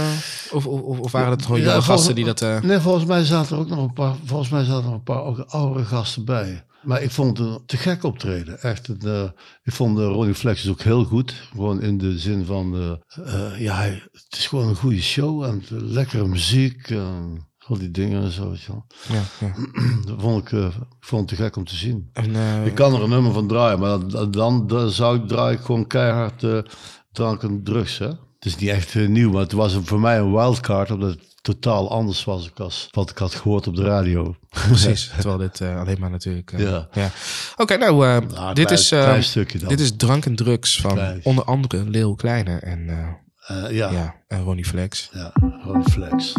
[0.52, 2.42] of, of, of waren het gewoon Ja, jonge gasten die dat...
[2.42, 4.94] eh, Nee, volgens mij zaten er ook nog een paar, volgens mij zaten er nog
[4.94, 6.66] een paar ook oudere gasten bij.
[6.82, 8.62] Maar ik vond het een te gek optreden.
[8.62, 9.30] Echt, een, eh,
[9.64, 11.34] ik vond uh, Ronnie Flex ook heel goed.
[11.52, 15.64] Gewoon in de zin van, eh, eh, ja, het is gewoon een goede show en
[15.70, 16.90] lekkere muziek.
[16.90, 18.56] En al die dingen en zo.
[19.08, 19.54] ja, ja.
[20.08, 22.10] Dat vond ik, vond het te gek om te zien.
[22.14, 25.56] En, Ik kan er een nummer van draaien, maar dan, dan, dan zou ik draai
[25.56, 26.46] ik gewoon keihard
[27.12, 27.98] drank en drugs.
[27.98, 28.10] Hè?
[28.42, 31.38] Het is niet echt eh, nieuw, maar het was voor mij een wildcard, omdat het
[31.42, 34.36] totaal anders was ik als wat ik had gehoord op de radio.
[34.68, 36.52] Precies, terwijl dit eh, alleen maar natuurlijk...
[36.52, 37.10] eh, Ja.
[37.58, 39.70] Oké, nou, Nou, dit, klein- is, klein stukje dan.
[39.70, 41.20] dit is Drank en Drugs van Klein.
[41.24, 43.92] onder andere Leeuw Kleine en, ja, ja.
[43.92, 45.12] ja, en Ronnie Flex.
[45.64, 46.34] Ronnie Flex.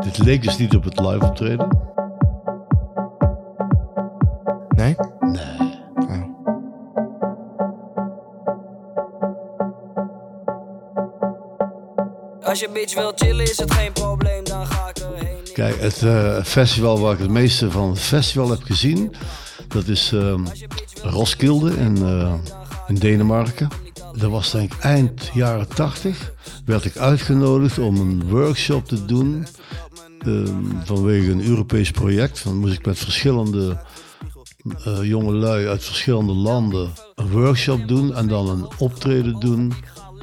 [0.00, 1.78] Dit leek dus niet op het live optreden.
[4.76, 4.96] Nee?
[5.20, 5.65] Nee.
[12.56, 15.36] Als je bitch wil chillen is het geen probleem, dan ga ik erheen.
[15.52, 19.14] Kijk, het eh, festival waar ik het meeste van het festival heb gezien,
[19.68, 20.44] dat is ehm,
[21.02, 22.34] Roskilde in, eh,
[22.86, 23.68] in Denemarken.
[24.12, 26.32] Dat was denk eind jaren tachtig.
[26.64, 29.46] Werd ik uitgenodigd om een workshop te doen
[30.18, 32.44] ehm, vanwege een Europees project.
[32.44, 33.78] Dan moest ik met verschillende
[34.84, 39.72] eh jonge lui uit verschillende landen een workshop doen en dan een optreden doen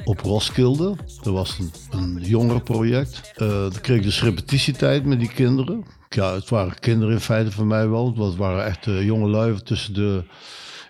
[0.04, 0.96] op Roskilde.
[1.22, 3.32] Dat was een, een jongerenproject.
[3.34, 5.84] Eh dan kreeg ik dus repetitietijd met die kinderen.
[6.08, 8.14] Ja, het waren kinderen in feite voor mij wel.
[8.16, 10.24] Het waren echt eh, jonge lui tussen de,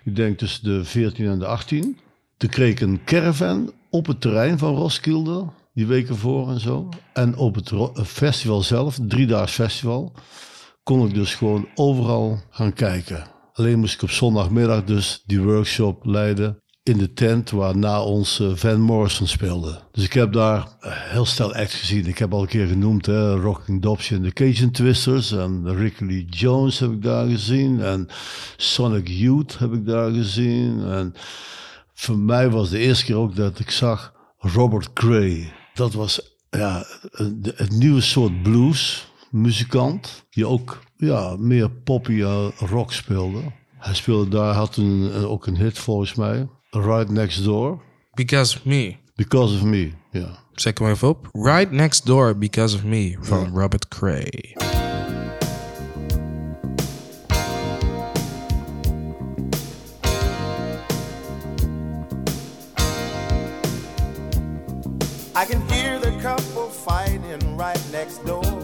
[0.03, 1.99] ik denk tussen de 14 en de 18.
[2.37, 6.89] Toen kreeg ik een caravan op het terrein van Roskilde, die weken voor en zo.
[7.13, 7.71] En op het
[8.07, 10.13] festival zelf, een driedaags festival,
[10.83, 13.27] kon ik dus gewoon overal gaan kijken.
[13.53, 18.39] Alleen moest ik op zondagmiddag dus die workshop leiden in de tent waar na ons
[18.39, 19.79] eh, Van Morrison speelde.
[19.91, 22.05] Dus ik heb daar heel stel acts gezien.
[22.07, 26.25] Ik heb al een keer genoemd, hè, Rocking Dobson, de Cajun Twisters en Ricky Lee
[26.25, 28.07] Jones heb ik daar gezien en
[28.57, 30.83] Sonic Youth heb ik daar gezien.
[30.85, 31.13] En
[31.93, 35.53] voor mij was de eerste keer ook dat ik zag Robert Cray.
[35.73, 40.25] Dat was ja, een- het nieuwe soort blues muzikant.
[40.29, 43.39] Die ook ja, meer poppy eh, rock speelde.
[43.77, 46.47] Hij speelde daar, had een, eh, ook een hit volgens mij.
[46.75, 47.79] Right Next Door.
[48.15, 48.97] Because of Me.
[49.15, 49.93] Because of Me.
[50.11, 50.37] yeah.
[50.53, 51.29] Zet hem even op.
[51.33, 54.55] Right Next Door Because of Me van Robert Cray.
[65.37, 68.54] I can hear the couple fighting right next door.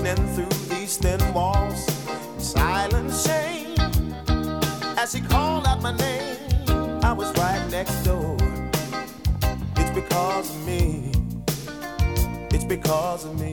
[0.00, 1.89] Listening through these thin walls,
[3.30, 3.74] shame.
[4.96, 6.36] As he called out my name,
[7.02, 8.36] I was right next door.
[9.76, 11.12] It's because of me.
[12.54, 13.52] It's because of me.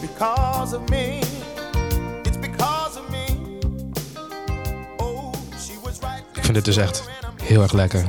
[0.00, 1.20] Because of me.
[2.24, 3.26] It's because of me.
[4.98, 7.08] Oh, she was right Ik vind dit dus echt
[7.42, 8.04] heel erg lekker.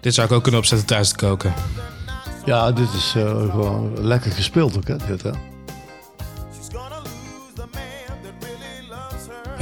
[0.00, 1.54] Dit zou ik ook kunnen opzetten thuis te koken.
[2.44, 4.96] Ja, dit is eh, gewoon lekker gespeeld ook, hè?
[4.96, 5.30] Dit, hè?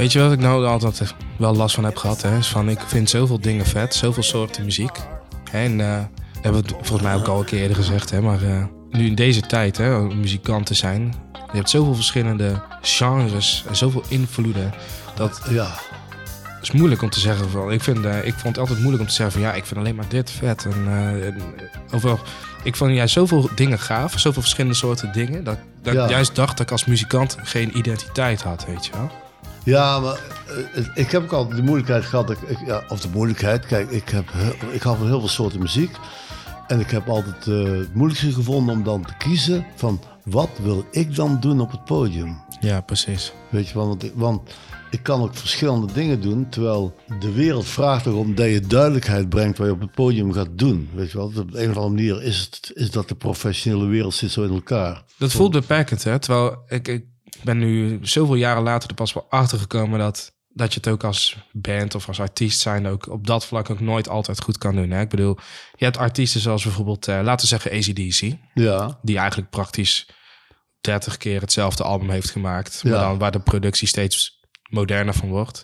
[0.03, 2.21] Weet je wat ik nou altijd wel last van heb gehad?
[2.21, 2.37] Hè?
[2.37, 4.97] Is van, ik vind zoveel dingen vet, zoveel soorten muziek.
[5.51, 5.99] En eh
[6.41, 8.09] hebben we het volgens mij ook al een keer eerder gezegd.
[8.09, 8.21] Hè?
[8.21, 11.13] Maar eh, nu in deze tijd, hè, om muzikant te zijn.
[11.33, 14.73] Je hebt zoveel verschillende genres en zoveel invloeden.
[15.15, 15.73] Dat Ja.
[16.61, 17.49] is moeilijk om te zeggen.
[17.49, 19.65] Van, ik, vind, eh, ik vond het altijd moeilijk om te zeggen van ja, ik
[19.65, 20.65] vind alleen maar dit vet.
[20.65, 20.87] En,
[21.23, 21.41] en,
[21.93, 22.19] overal.
[22.63, 25.43] Ik vond juist zoveel dingen gaaf, zoveel verschillende soorten dingen.
[25.43, 26.03] Dat, dat Ja.
[26.03, 29.11] ik juist dacht dat ik als muzikant geen identiteit had, weet je wel.
[29.65, 30.19] Ja, maar
[30.73, 32.29] eh, ik heb ook altijd de moeilijkheid gehad.
[32.29, 34.25] Ik, ik- ja, of de moeilijkheid, kijk, ik, heb,
[34.71, 35.95] ik hou van heel veel soorten muziek.
[36.67, 40.85] En ik heb altijd eh, het moeilijkste gevonden om dan te kiezen van wat wil
[40.91, 42.37] ik dan doen op het podium.
[42.59, 43.33] Ja, precies.
[43.49, 44.49] Weet je, wel, want, ik- want
[44.91, 49.57] ik kan ook verschillende dingen doen, terwijl de wereld vraagt erom dat je duidelijkheid brengt
[49.57, 50.89] wat je op het podium gaat doen.
[50.93, 54.13] Weet je wel, op een of andere manier is, het, is dat de professionele wereld
[54.13, 55.03] zit zo in elkaar.
[55.17, 56.19] Dat voelt beperkend, hè?
[56.19, 57.05] Terwijl ik, ik
[57.43, 61.03] ben nu zoveel jaren later er pas wel achter gekomen dat, dat je het ook
[61.03, 64.75] als band of als artiest zijn ook op dat vlak ook nooit altijd goed kan
[64.75, 64.89] doen.
[64.89, 65.01] Hè?
[65.01, 65.37] Ik bedoel,
[65.75, 70.07] je hebt artiesten zoals bijvoorbeeld, eh, laten we zeggen ACDC, Ja, die eigenlijk praktisch
[70.81, 72.99] 30 keer hetzelfde album heeft gemaakt, maar Ja.
[73.01, 75.63] dan waar de productie steeds moderner van wordt.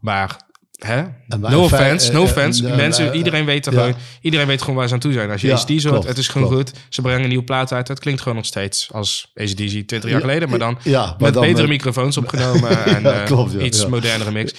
[0.00, 0.50] Maar
[0.84, 1.02] hè?
[1.38, 2.62] No offense, no offense.
[2.76, 5.30] Mensen, iedereen weet er gewoon, iedereen weet gewoon waar ze aan toe zijn.
[5.30, 6.70] Als je ACDC hoort, het is gewoon klopt.
[6.70, 6.78] goed.
[6.88, 7.88] Ze brengen een nieuwe plaat uit.
[7.88, 11.32] Het klinkt gewoon nog steeds als ACDC 20 jaar Ja, geleden, maar dan maar met
[11.34, 14.52] dan betere met- microfoons opgenomen en eh, klopt, iets modernere mix.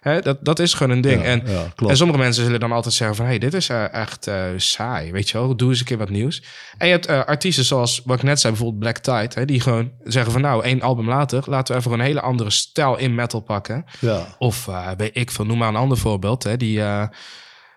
[0.00, 1.22] Hè, dat, dat is gewoon een ding.
[1.22, 1.42] En,
[1.86, 3.26] en sommige mensen zullen dan altijd zeggen van...
[3.26, 5.56] hey, dit is eh, echt eh, saai, weet je wel.
[5.56, 6.42] Doe eens een keer wat nieuws.
[6.78, 9.40] En je hebt artiesten zoals, wat ik net zei, bijvoorbeeld Black Tide...
[9.40, 11.42] Hè, die gewoon zeggen van nou, één album later...
[11.46, 13.84] laten we even een hele andere stijl in metal pakken.
[14.00, 14.36] ja.
[14.38, 16.42] Of weet ik veel, noem maar een ander voorbeeld.
[16.42, 17.06] Hè, die, eh,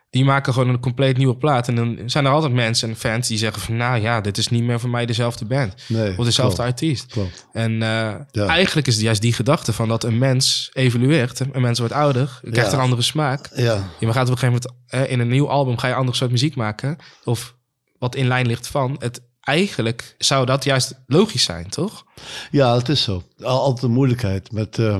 [0.09, 1.67] die maken gewoon een compleet nieuwe plaat.
[1.67, 3.75] En dan zijn er altijd mensen en fans die zeggen van...
[3.77, 5.73] nou ja, dit is niet meer voor mij dezelfde band.
[5.87, 6.69] Nee, of dezelfde klopt.
[6.71, 7.05] artiest.
[7.05, 7.47] Klopt.
[7.51, 8.45] En eh, Ja.
[8.47, 11.39] eigenlijk is het juist die gedachte van dat een mens evolueert.
[11.39, 12.77] Een mens wordt ouder, krijgt Ja.
[12.77, 13.49] een andere smaak.
[13.55, 16.17] Ja, Je gaat op een gegeven moment in een nieuw album ga je een andere
[16.17, 16.97] soort muziek maken.
[17.23, 17.55] Of
[17.99, 18.95] wat in lijn ligt van.
[18.99, 22.03] Het, eigenlijk zou dat juist logisch zijn, toch?
[22.51, 23.23] Ja, het is zo.
[23.41, 24.97] Al- Altijd een moeilijkheid met eh,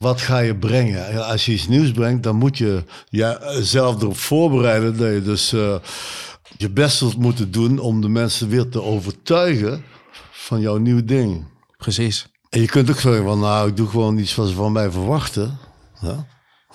[0.00, 1.26] wat ga je brengen.
[1.26, 5.74] Als je iets nieuws brengt, dan moet je jezelf erop voorbereiden dat je dus eh,
[6.56, 9.84] je best zult moeten doen om de mensen weer te overtuigen
[10.30, 11.44] van jouw nieuw ding.
[11.76, 12.26] Precies.
[12.48, 14.90] En je kunt ook zeggen van, nou, ik doe gewoon iets wat ze van mij
[14.90, 15.58] verwachten.
[16.00, 16.26] Ja,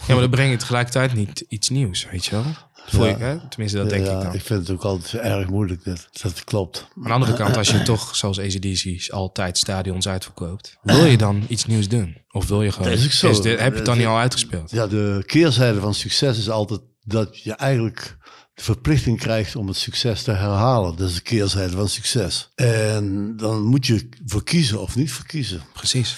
[0.07, 2.45] Ja, maar dan breng je tegelijkertijd niet iets nieuws, weet je wel?
[2.85, 3.37] Voel je, hè?
[3.49, 4.33] Tenminste, dat denk ik dan.
[4.33, 5.83] ik vind het ook altijd erg moeilijk.
[5.83, 6.87] Dat, dat klopt.
[6.97, 11.43] Aan de andere kant, als je toch, zoals ACDC, altijd stadions uitverkoopt, wil je dan
[11.47, 12.17] iets nieuws doen?
[12.31, 13.49] Of wil je gewoon, Dat is ook zo.
[13.49, 14.71] heb je het dan niet al uitgespeeld?
[14.71, 18.17] Ja, de keerzijde van succes is altijd dat je eigenlijk
[18.53, 20.95] de verplichting krijgt om het succes te herhalen.
[20.95, 22.51] Dat is de keerzijde van succes.
[22.55, 25.61] En dan moet je voor kiezen of niet voor kiezen.
[25.73, 26.15] Precies.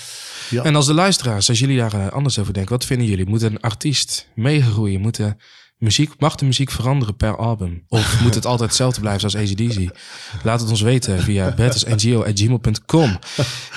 [0.49, 0.63] Ja.
[0.63, 3.25] En als de luisteraars, als jullie daar eh, anders over denken, wat vinden jullie?
[3.25, 5.01] Moet een artiest meegroeien?
[5.01, 5.35] Moet de
[5.77, 7.83] muziek, mag de muziek veranderen per album?
[7.87, 9.97] Of moet het altijd hetzelfde blijven zoals ACDC?
[10.43, 13.19] Laat het ons weten via bettersngo.gmail.com.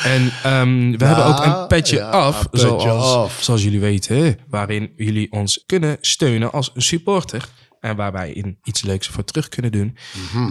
[0.04, 2.58] En ehm, we hebben ook een petje ja, af, een
[3.40, 7.48] zoals, jullie weten, waarin jullie ons kunnen steunen als supporter.
[7.80, 9.96] En waar wij in iets leuks voor terug kunnen doen.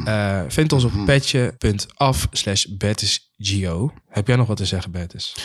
[0.05, 3.93] Eh, vind ons op petje.af slash bettisgeo.
[4.07, 5.35] Heb jij nog wat te zeggen, Bettis?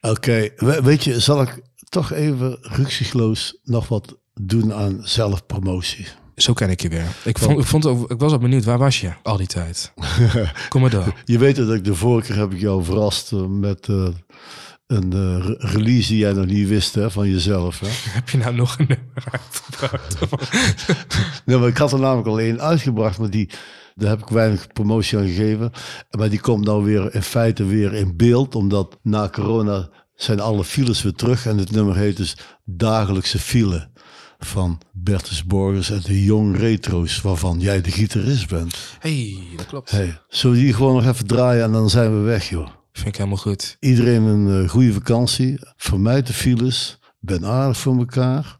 [0.00, 6.06] Oké, we- weet je, zal ik toch even ruksigloos nog wat doen aan zelfpromotie?
[6.36, 7.06] Zo ken ik je weer.
[7.24, 9.92] Ik, vond, ik, vond, ik was ook benieuwd, waar was je al die tijd?
[10.68, 11.14] Kom maar door.
[11.24, 14.08] Je weet dat ik de vorige keer heb ik jou verrast eh, met eh,
[14.86, 17.80] een eh, re- release die jij nog niet wist hè, van jezelf.
[17.80, 17.86] Hè?
[18.18, 20.18] Heb je nou nog een nummer uitgebracht?
[21.46, 23.50] Nee, maar ik had er namelijk al één uitgebracht, maar die,
[23.94, 25.70] daar heb ik weinig promotie aan gegeven.
[26.18, 30.64] Maar die komt nou weer in feite weer in beeld, omdat na corona zijn alle
[30.64, 31.46] files weer terug.
[31.46, 33.88] En het nummer heet dus Dagelijkse File
[34.44, 38.76] van Bertus Borgers en de Jong Retro's, waarvan jij de gitarist bent.
[38.98, 39.90] hey, dat klopt.
[39.90, 42.68] Hey, zullen we die gewoon nog even draaien en dan zijn we weg, joh.
[42.92, 43.76] Vind ik helemaal goed.
[43.80, 45.58] Iedereen een eh, goede vakantie.
[45.76, 46.98] Vermijd de files.
[47.20, 48.58] Ben aardig voor elkaar.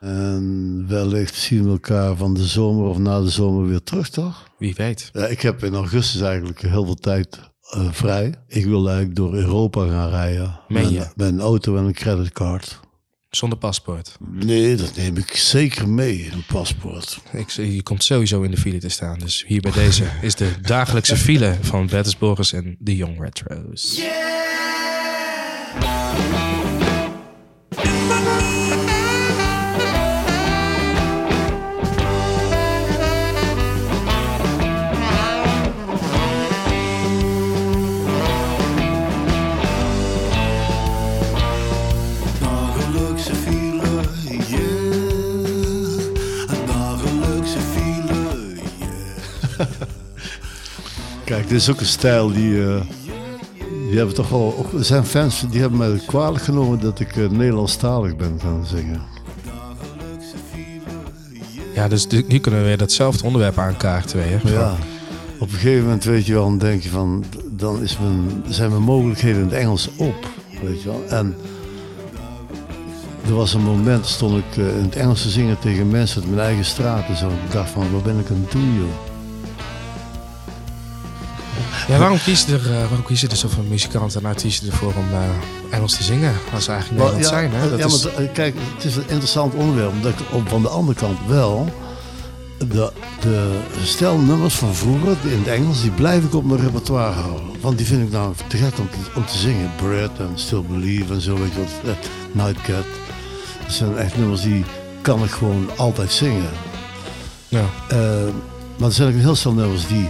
[0.00, 4.48] En wellicht zien we elkaar van de zomer of na de zomer weer terug, toch?
[4.58, 5.10] Wie weet.
[5.12, 7.38] Ja, ik heb in augustus eigenlijk heel veel tijd
[7.70, 8.34] eh, vrij.
[8.46, 10.60] Ik wil eigenlijk door Europa gaan rijden.
[10.68, 11.06] Meen met, je?
[11.16, 12.80] met een auto en een creditcard.
[13.30, 14.16] Zonder paspoort.
[14.30, 17.18] Nee, dat neem ik zeker mee, een paspoort.
[17.32, 19.18] Ik, je komt sowieso in de file te staan.
[19.18, 23.94] Dus hier bij deze is de dagelijkse file van Bertus Borgers en de Young Retros.
[23.94, 24.29] Dagelijkse
[51.30, 52.66] Kijk, dit is ook een stijl die...
[52.66, 52.80] eh,
[53.88, 54.54] die hebben toch wel...
[54.58, 58.66] Ook, er zijn fans die hebben mij kwalijk genomen dat ik eh, Nederlandstalig ben gaan
[58.66, 59.00] zingen.
[61.74, 64.40] Ja, dus nu kunnen we weer datzelfde onderwerp aankaarten weer.
[64.42, 64.76] Maar ja,
[65.38, 67.24] op een gegeven moment weet je wel, dan denk je van...
[67.50, 70.28] Dan is mijn, zijn mijn mogelijkheden in het Engels op,
[70.62, 71.04] weet je wel.
[71.08, 71.36] En...
[73.26, 76.30] Er was een moment, stond ik eh, in het Engels te zingen tegen mensen uit
[76.30, 77.08] mijn eigen straat.
[77.08, 77.28] En zo.
[77.28, 79.09] Ik dacht van, wat ben ik aan het doen, joh?
[81.90, 85.20] Ja, waarom kiezen er, eh, waarom kiezen er zoveel muzikanten en artiesten ervoor om eh,
[85.70, 86.34] Engels te zingen?
[86.54, 87.70] Als ze eigenlijk Wel, Nederlands zijn, hè?
[87.70, 89.90] Dat ja, is, maar eh, kijk, het is een interessant onderwerp.
[89.90, 91.68] Omdat ik op, van de andere kant wel...
[92.58, 97.60] De, de stelnummers van vroeger in het Engels, die blijf ik op mijn repertoire houden.
[97.60, 99.70] Want die vind ik nou te gek om te, om te zingen.
[99.76, 101.96] Bread en Still Believe en zo, weet je wat.
[102.32, 102.84] Nightcat.
[103.62, 104.64] Dat zijn echt nummers die
[105.00, 106.50] kan ik gewoon altijd zingen.
[107.48, 107.64] ja.
[108.78, 110.08] Maar er zijn ook heel stel nummers die...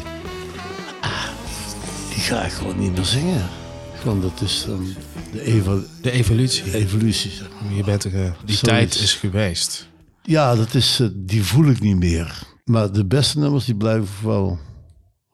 [2.20, 3.48] die ga ik gewoon niet meer zingen.
[4.00, 4.86] Gewoon, dat is dan
[5.32, 6.74] de evo- De evolutie.
[6.74, 7.74] evolutie, zeg maar.
[7.74, 8.60] Je bent er, eh, die Zoiets.
[8.60, 9.88] tijd is geweest.
[10.22, 12.42] Ja, dat is, eh, die voel ik niet meer.
[12.64, 14.58] Maar de beste nummers, die blijven ik wel,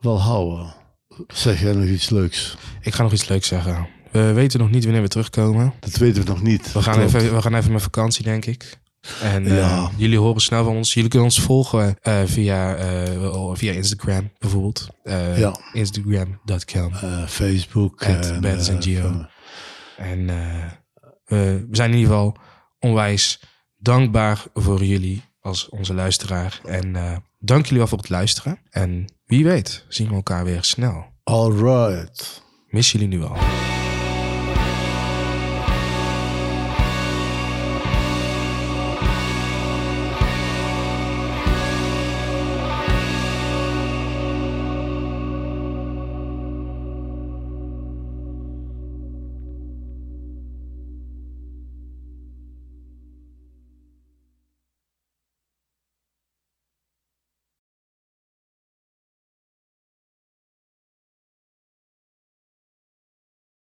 [0.01, 0.75] wel houden.
[1.29, 2.57] Zeg jij nog iets leuks?
[2.81, 3.89] Ik ga nog iets leuks zeggen.
[4.13, 5.73] We weten nog niet wanneer we terugkomen.
[5.81, 6.73] Dat weten we nog niet.
[6.73, 7.15] We gaan, Klopt.
[7.15, 8.79] even, we gaan even met vakantie, denk ik.
[9.23, 9.91] En eh, Ja.
[9.97, 10.95] jullie horen snel van ons.
[10.95, 14.87] Jullie kunnen ons volgen eh, via, eh, via Instagram bijvoorbeeld.
[15.37, 15.59] Ja.
[15.73, 16.93] Instagram.com.
[17.29, 18.01] Facebook.
[18.03, 18.25] En,
[19.03, 19.29] van-
[19.97, 20.27] En
[21.25, 22.37] we zijn in ieder geval
[22.79, 23.41] onwijs
[23.77, 26.61] dankbaar voor jullie als onze luisteraar.
[26.65, 26.93] En
[27.39, 28.59] dank jullie wel voor het luisteren.
[28.71, 31.05] En wie weet zien we elkaar weer snel.
[31.25, 32.43] All right.
[32.67, 33.37] Mis jullie nu al.